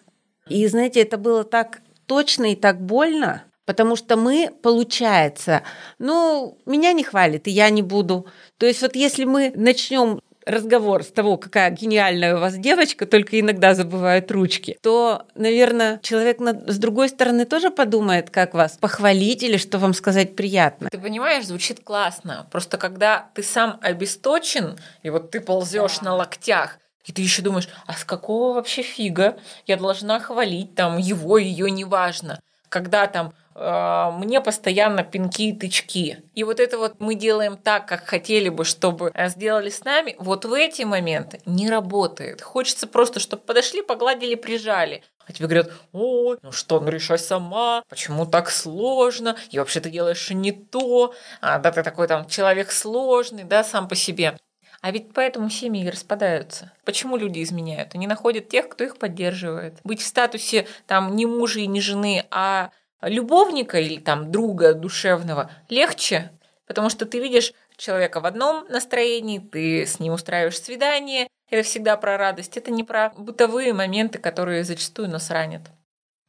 И 0.48 0.66
знаете, 0.66 1.00
это 1.00 1.16
было 1.16 1.42
так 1.42 1.80
точно 2.06 2.52
и 2.52 2.54
так 2.54 2.80
больно, 2.80 3.44
потому 3.64 3.96
что 3.96 4.16
мы, 4.16 4.50
получается, 4.62 5.62
ну, 5.98 6.58
меня 6.66 6.92
не 6.92 7.04
хвалит, 7.04 7.46
и 7.48 7.50
я 7.50 7.70
не 7.70 7.82
буду. 7.82 8.26
То 8.58 8.66
есть 8.66 8.82
вот 8.82 8.96
если 8.96 9.24
мы 9.24 9.52
начнем 9.54 10.20
разговор 10.46 11.02
с 11.02 11.08
того, 11.08 11.36
какая 11.36 11.70
гениальная 11.70 12.36
у 12.36 12.40
вас 12.40 12.56
девочка, 12.56 13.06
только 13.06 13.40
иногда 13.40 13.74
забывают 13.74 14.30
ручки, 14.30 14.78
то, 14.82 15.26
наверное, 15.34 15.98
человек 16.02 16.38
на, 16.38 16.52
с 16.70 16.78
другой 16.78 17.08
стороны 17.08 17.44
тоже 17.44 17.70
подумает, 17.70 18.30
как 18.30 18.54
вас 18.54 18.76
похвалить 18.76 19.42
или 19.42 19.56
что 19.56 19.78
вам 19.78 19.94
сказать 19.94 20.36
приятно. 20.36 20.90
Ты 20.90 20.98
понимаешь, 20.98 21.46
звучит 21.46 21.80
классно. 21.82 22.46
Просто 22.50 22.78
когда 22.78 23.30
ты 23.34 23.42
сам 23.42 23.78
обесточен, 23.82 24.78
и 25.02 25.10
вот 25.10 25.30
ты 25.30 25.40
ползешь 25.40 25.98
да. 25.98 26.10
на 26.10 26.16
локтях, 26.16 26.78
и 27.04 27.12
ты 27.12 27.22
еще 27.22 27.42
думаешь, 27.42 27.68
а 27.86 27.92
с 27.94 28.04
какого 28.04 28.54
вообще 28.54 28.82
фига 28.82 29.36
я 29.66 29.76
должна 29.76 30.20
хвалить 30.20 30.74
там 30.74 30.96
его, 30.96 31.38
ее, 31.38 31.70
неважно. 31.70 32.40
Когда 32.70 33.06
там 33.06 33.34
мне 33.54 34.40
постоянно 34.40 35.04
пинки 35.04 35.50
и 35.50 35.52
тычки. 35.52 36.22
И 36.34 36.42
вот 36.42 36.58
это 36.58 36.76
вот 36.76 36.94
мы 36.98 37.14
делаем 37.14 37.56
так, 37.56 37.86
как 37.86 38.04
хотели 38.04 38.48
бы, 38.48 38.64
чтобы 38.64 39.12
э, 39.14 39.28
сделали 39.28 39.70
с 39.70 39.84
нами, 39.84 40.16
вот 40.18 40.44
в 40.44 40.52
эти 40.52 40.82
моменты 40.82 41.40
не 41.46 41.70
работает. 41.70 42.42
Хочется 42.42 42.86
просто, 42.86 43.20
чтобы 43.20 43.42
подошли, 43.42 43.82
погладили, 43.82 44.34
прижали. 44.34 45.02
А 45.26 45.32
тебе 45.32 45.46
говорят, 45.46 45.72
ой, 45.92 46.38
ну 46.42 46.52
что, 46.52 46.80
ну 46.80 46.90
решай 46.90 47.18
сама, 47.18 47.82
почему 47.88 48.26
так 48.26 48.50
сложно, 48.50 49.36
и 49.50 49.58
вообще 49.58 49.80
ты 49.80 49.88
делаешь 49.88 50.30
не 50.30 50.52
то, 50.52 51.14
а, 51.40 51.58
да 51.58 51.72
ты 51.72 51.82
такой 51.82 52.08
там 52.08 52.26
человек 52.26 52.72
сложный, 52.72 53.44
да, 53.44 53.64
сам 53.64 53.88
по 53.88 53.94
себе. 53.94 54.36
А 54.82 54.90
ведь 54.90 55.14
поэтому 55.14 55.48
семьи 55.48 55.88
распадаются. 55.88 56.72
Почему 56.84 57.16
люди 57.16 57.42
изменяют? 57.42 57.94
Они 57.94 58.06
находят 58.06 58.50
тех, 58.50 58.68
кто 58.68 58.84
их 58.84 58.98
поддерживает. 58.98 59.78
Быть 59.82 60.02
в 60.02 60.06
статусе 60.06 60.66
там 60.86 61.16
не 61.16 61.24
мужа 61.24 61.60
и 61.60 61.66
не 61.66 61.80
жены, 61.80 62.26
а 62.30 62.70
любовника 63.00 63.78
или 63.80 64.00
там 64.00 64.30
друга 64.30 64.74
душевного 64.74 65.50
легче, 65.68 66.30
потому 66.66 66.90
что 66.90 67.06
ты 67.06 67.20
видишь 67.20 67.52
человека 67.76 68.20
в 68.20 68.26
одном 68.26 68.66
настроении, 68.68 69.38
ты 69.38 69.86
с 69.86 70.00
ним 70.00 70.12
устраиваешь 70.14 70.60
свидание, 70.60 71.28
это 71.50 71.62
всегда 71.62 71.96
про 71.96 72.16
радость, 72.16 72.56
это 72.56 72.70
не 72.70 72.84
про 72.84 73.10
бытовые 73.16 73.72
моменты, 73.72 74.18
которые 74.18 74.64
зачастую 74.64 75.08
нас 75.08 75.30
ранят. 75.30 75.62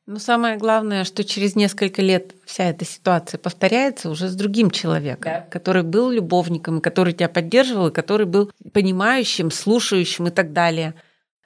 Но 0.08 0.20
самое 0.20 0.58
главное, 0.58 1.04
что 1.04 1.24
через 1.24 1.56
несколько 1.56 2.04
лет 2.04 2.36
вся 2.46 2.66
эта 2.66 2.86
ситуация 2.86 3.40
повторяется 3.40 4.12
уже 4.12 4.28
с 4.28 4.36
другим 4.36 4.70
человеком, 4.70 5.32
да. 5.32 5.42
который 5.50 5.82
был 5.82 6.12
любовником, 6.12 6.80
который 6.80 7.14
тебя 7.14 7.28
поддерживал, 7.28 7.88
и 7.88 7.94
который 7.94 8.28
был 8.28 8.52
понимающим, 8.72 9.50
слушающим 9.50 10.28
и 10.28 10.32
так 10.32 10.54
далее. 10.54 10.94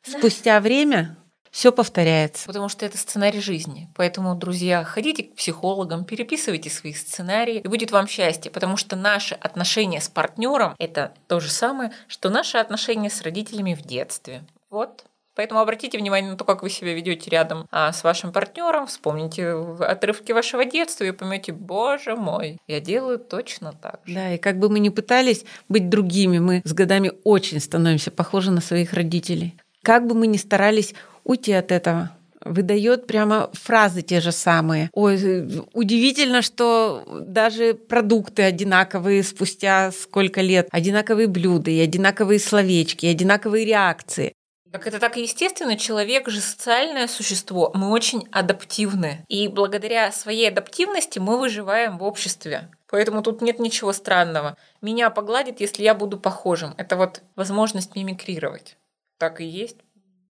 Спустя 0.03 0.59
время 0.59 1.18
все 1.51 1.71
повторяется. 1.71 2.45
Потому 2.47 2.69
что 2.69 2.85
это 2.85 2.97
сценарий 2.97 3.39
жизни. 3.39 3.89
Поэтому, 3.95 4.35
друзья, 4.35 4.83
ходите 4.83 5.23
к 5.23 5.35
психологам, 5.35 6.05
переписывайте 6.05 6.69
свои 6.69 6.93
сценарии, 6.93 7.59
и 7.59 7.67
будет 7.67 7.91
вам 7.91 8.07
счастье. 8.07 8.51
Потому 8.51 8.77
что 8.77 8.95
наши 8.95 9.35
отношения 9.35 10.01
с 10.01 10.09
партнером 10.09 10.75
это 10.77 11.13
то 11.27 11.39
же 11.39 11.49
самое, 11.49 11.91
что 12.07 12.29
наши 12.29 12.57
отношения 12.57 13.09
с 13.09 13.21
родителями 13.21 13.73
в 13.73 13.81
детстве. 13.81 14.43
Вот 14.69 15.05
Поэтому 15.39 15.61
обратите 15.61 15.97
внимание 15.97 16.29
на 16.29 16.35
то, 16.37 16.43
как 16.43 16.63
вы 16.63 16.69
себя 16.69 16.93
ведете 16.93 17.29
рядом 17.29 17.65
а, 17.71 17.93
с 17.93 18.03
вашим 18.03 18.33
партнером, 18.33 18.87
вспомните 18.87 19.51
отрывки 19.79 20.33
вашего 20.33 20.65
детства 20.65 21.05
и 21.05 21.11
поймете, 21.11 21.53
боже 21.53 22.17
мой, 22.17 22.57
я 22.67 22.81
делаю 22.81 23.19
точно 23.19 23.71
так 23.71 24.01
же. 24.05 24.15
Да, 24.15 24.33
и 24.33 24.37
как 24.37 24.59
бы 24.59 24.69
мы 24.69 24.79
ни 24.79 24.89
пытались 24.89 25.45
быть 25.69 25.87
другими, 25.87 26.39
мы 26.39 26.61
с 26.65 26.73
годами 26.73 27.13
очень 27.23 27.61
становимся 27.61 28.11
похожи 28.11 28.51
на 28.51 28.59
своих 28.59 28.91
родителей. 28.91 29.55
Как 29.81 30.07
бы 30.07 30.13
мы 30.13 30.27
ни 30.27 30.35
старались 30.35 30.93
уйти 31.23 31.53
от 31.53 31.71
этого, 31.71 32.11
выдает 32.41 33.07
прямо 33.07 33.49
фразы 33.53 34.01
те 34.01 34.21
же 34.21 34.31
самые. 34.31 34.89
Ой, 34.93 35.65
удивительно, 35.73 36.41
что 36.41 37.03
даже 37.21 37.73
продукты 37.73 38.43
одинаковые 38.43 39.23
спустя 39.23 39.91
сколько 39.91 40.41
лет, 40.41 40.67
одинаковые 40.71 41.27
блюда, 41.27 41.71
и 41.71 41.79
одинаковые 41.79 42.39
словечки, 42.39 43.05
и 43.05 43.09
одинаковые 43.09 43.65
реакции. 43.65 44.33
Так 44.71 44.85
это 44.85 44.99
так 44.99 45.17
естественно, 45.17 45.75
человек 45.77 46.29
же 46.29 46.41
социальное 46.41 47.07
существо, 47.07 47.71
мы 47.73 47.89
очень 47.89 48.27
адаптивны. 48.31 49.25
И 49.27 49.47
благодаря 49.47 50.11
своей 50.11 50.47
адаптивности 50.49 51.17
мы 51.17 51.39
выживаем 51.39 51.97
в 51.97 52.03
обществе. 52.03 52.69
Поэтому 52.87 53.23
тут 53.23 53.41
нет 53.41 53.59
ничего 53.59 53.93
странного. 53.93 54.57
Меня 54.81 55.09
погладит, 55.09 55.59
если 55.59 55.83
я 55.83 55.95
буду 55.95 56.19
похожим. 56.19 56.75
Это 56.77 56.97
вот 56.97 57.21
возможность 57.35 57.95
мимикрировать. 57.95 58.77
Так 59.17 59.41
и 59.41 59.45
есть. 59.45 59.77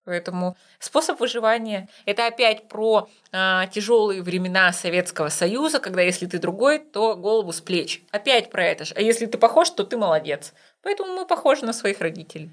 Поэтому 0.10 0.58
способ 0.80 1.20
выживания– 1.20 1.88
это 2.06 2.26
опять 2.26 2.68
про 2.68 3.08
а, 3.32 3.68
тяжелые 3.68 4.24
времена 4.24 4.74
Советского 4.74 5.30
Союза, 5.30 5.80
когда 5.80 6.02
если 6.02 6.26
ты 6.26 6.40
другой, 6.40 6.80
то 6.80 7.16
голову 7.16 7.52
с 7.52 7.62
плеч. 7.62 8.02
Опять 8.10 8.50
про 8.50 8.66
это 8.66 8.86
же. 8.86 8.96
А 8.96 9.02
если 9.02 9.28
ты 9.28 9.38
похож, 9.38 9.70
то 9.70 9.84
ты 9.84 9.98
молодец. 9.98 10.54
Поэтому 10.82 11.14
мы 11.14 11.28
похожи 11.28 11.64
на 11.64 11.74
своих 11.74 12.02
родителей. 12.02 12.50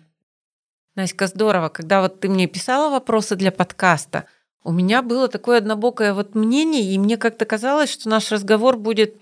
Настя, 0.96 1.28
здорово. 1.28 1.70
Когда 1.70 2.02
вот 2.02 2.20
ты 2.20 2.28
мне 2.28 2.46
писала 2.46 2.90
вопросы 2.90 3.36
для 3.36 3.52
подкаста, 3.52 4.26
у 4.62 4.70
меня 4.70 5.00
было 5.00 5.28
такое 5.28 5.58
однобокое 5.58 6.12
вот 6.12 6.34
мнение, 6.34 6.82
и 6.82 6.98
мне 6.98 7.16
как-то 7.16 7.46
казалось, 7.46 7.90
что 7.90 8.10
наш 8.10 8.30
разговор 8.30 8.76
будет 8.76 9.16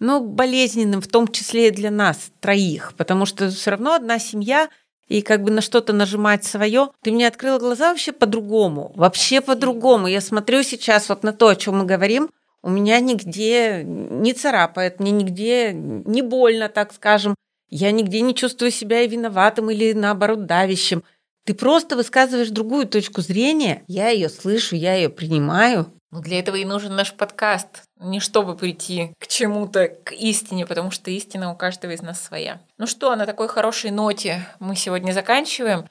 ну, 0.00 0.26
болезненным, 0.26 1.00
в 1.00 1.06
том 1.06 1.28
числе 1.28 1.68
и 1.68 1.70
для 1.70 1.92
нас, 1.92 2.32
троих, 2.40 2.94
потому 2.96 3.26
что 3.26 3.48
все 3.48 3.70
равно 3.70 3.94
одна 3.94 4.18
семья, 4.18 4.68
и 5.10 5.22
как 5.22 5.42
бы 5.42 5.50
на 5.50 5.60
что-то 5.60 5.92
нажимать 5.92 6.44
свое. 6.44 6.90
Ты 7.02 7.10
мне 7.10 7.26
открыла 7.26 7.58
глаза 7.58 7.90
вообще 7.90 8.12
по-другому, 8.12 8.92
вообще 8.94 9.40
по-другому. 9.40 10.06
Я 10.06 10.20
смотрю 10.20 10.62
сейчас 10.62 11.08
вот 11.08 11.24
на 11.24 11.32
то, 11.32 11.48
о 11.48 11.56
чем 11.56 11.78
мы 11.78 11.84
говорим, 11.84 12.30
у 12.62 12.70
меня 12.70 13.00
нигде 13.00 13.82
не 13.84 14.32
царапает, 14.32 15.00
мне 15.00 15.10
нигде 15.10 15.72
не 15.72 16.22
больно, 16.22 16.68
так 16.68 16.92
скажем. 16.92 17.34
Я 17.68 17.90
нигде 17.90 18.20
не 18.20 18.34
чувствую 18.34 18.70
себя 18.70 19.02
и 19.02 19.08
виноватым 19.08 19.70
или 19.70 19.92
наоборот 19.92 20.46
давящим. 20.46 21.02
Ты 21.44 21.54
просто 21.54 21.96
высказываешь 21.96 22.50
другую 22.50 22.86
точку 22.86 23.20
зрения. 23.20 23.82
Я 23.88 24.10
ее 24.10 24.28
слышу, 24.28 24.76
я 24.76 24.94
ее 24.94 25.08
принимаю. 25.08 25.92
Ну, 26.10 26.20
для 26.20 26.40
этого 26.40 26.56
и 26.56 26.64
нужен 26.64 26.96
наш 26.96 27.12
подкаст. 27.12 27.84
Не 27.96 28.18
чтобы 28.18 28.56
прийти 28.56 29.14
к 29.18 29.28
чему-то, 29.28 29.88
к 29.88 30.12
истине, 30.12 30.66
потому 30.66 30.90
что 30.90 31.10
истина 31.10 31.52
у 31.52 31.56
каждого 31.56 31.92
из 31.92 32.02
нас 32.02 32.20
своя. 32.20 32.60
Ну 32.78 32.86
что, 32.86 33.14
на 33.14 33.26
такой 33.26 33.48
хорошей 33.48 33.90
ноте 33.90 34.44
мы 34.58 34.74
сегодня 34.74 35.12
заканчиваем. 35.12 35.88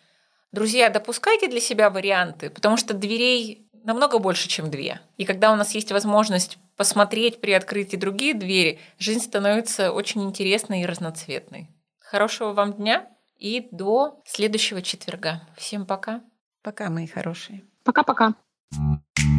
Друзья, 0.52 0.90
допускайте 0.90 1.48
для 1.48 1.62
себя 1.62 1.90
варианты, 1.90 2.50
потому 2.50 2.76
что 2.76 2.94
дверей 2.94 3.70
намного 3.84 4.20
больше, 4.20 4.50
чем 4.50 4.70
две. 4.70 5.00
И 5.18 5.26
когда 5.26 5.54
у 5.54 5.56
нас 5.56 5.74
есть 5.74 5.92
возможность 5.92 6.58
посмотреть, 6.76 7.40
приоткрыть 7.40 7.94
и 7.94 7.98
другие 7.98 8.34
двери, 8.34 8.80
жизнь 8.98 9.22
становится 9.22 9.92
очень 9.92 10.24
интересной 10.24 10.82
и 10.82 10.86
разноцветной. 10.86 11.70
Хорошего 12.00 12.54
вам 12.54 12.74
дня 12.74 13.08
И 13.38 13.70
до 13.72 14.20
следующего 14.26 14.82
четверга. 14.82 15.42
Всем 15.56 15.86
пока. 15.86 16.22
Пока, 16.62 16.90
мои 16.90 17.08
хорошие. 17.08 17.64
Пока-пока. 17.86 18.34
Mm-hmm. 18.74 19.39